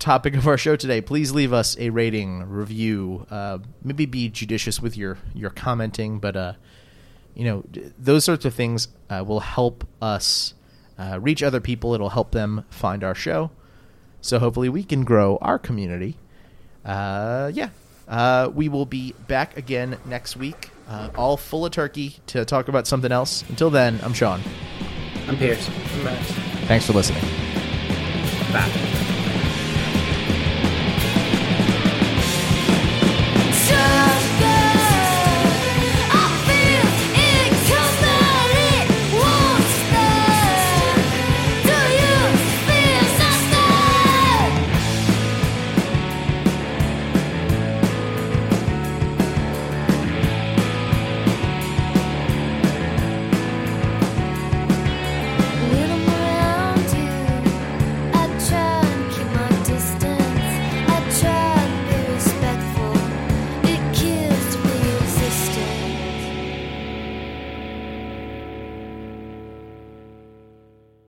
topic 0.00 0.34
of 0.34 0.48
our 0.48 0.58
show 0.58 0.74
today, 0.74 1.00
please 1.00 1.30
leave 1.30 1.52
us 1.52 1.78
a 1.78 1.90
rating, 1.90 2.42
review. 2.42 3.24
Uh, 3.30 3.58
maybe 3.84 4.04
be 4.04 4.28
judicious 4.28 4.82
with 4.82 4.96
your 4.96 5.16
your 5.32 5.50
commenting, 5.50 6.18
but 6.18 6.36
uh, 6.36 6.52
you 7.36 7.44
know 7.44 7.64
those 7.96 8.24
sorts 8.24 8.44
of 8.44 8.52
things 8.52 8.88
uh, 9.10 9.22
will 9.24 9.40
help 9.40 9.86
us 10.02 10.54
reach 11.20 11.44
other 11.44 11.60
people. 11.60 11.94
It'll 11.94 12.08
help 12.08 12.32
them 12.32 12.64
find 12.68 13.04
our 13.04 13.14
show. 13.14 13.52
So 14.26 14.40
hopefully 14.40 14.68
we 14.68 14.82
can 14.82 15.04
grow 15.04 15.38
our 15.40 15.58
community. 15.58 16.16
Uh, 16.84 17.50
yeah. 17.54 17.68
Uh, 18.08 18.50
we 18.52 18.68
will 18.68 18.86
be 18.86 19.14
back 19.26 19.56
again 19.56 19.98
next 20.04 20.36
week, 20.36 20.70
uh, 20.88 21.10
all 21.16 21.36
full 21.36 21.64
of 21.66 21.72
turkey 21.72 22.16
to 22.28 22.44
talk 22.44 22.68
about 22.68 22.86
something 22.86 23.10
else. 23.10 23.44
Until 23.48 23.70
then, 23.70 24.00
I'm 24.02 24.12
Sean. 24.12 24.40
I'm 25.26 25.36
Pierce. 25.36 25.68
Max. 26.04 26.30
Thanks 26.66 26.86
for 26.86 26.92
listening. 26.92 27.22
Bye. 28.52 28.92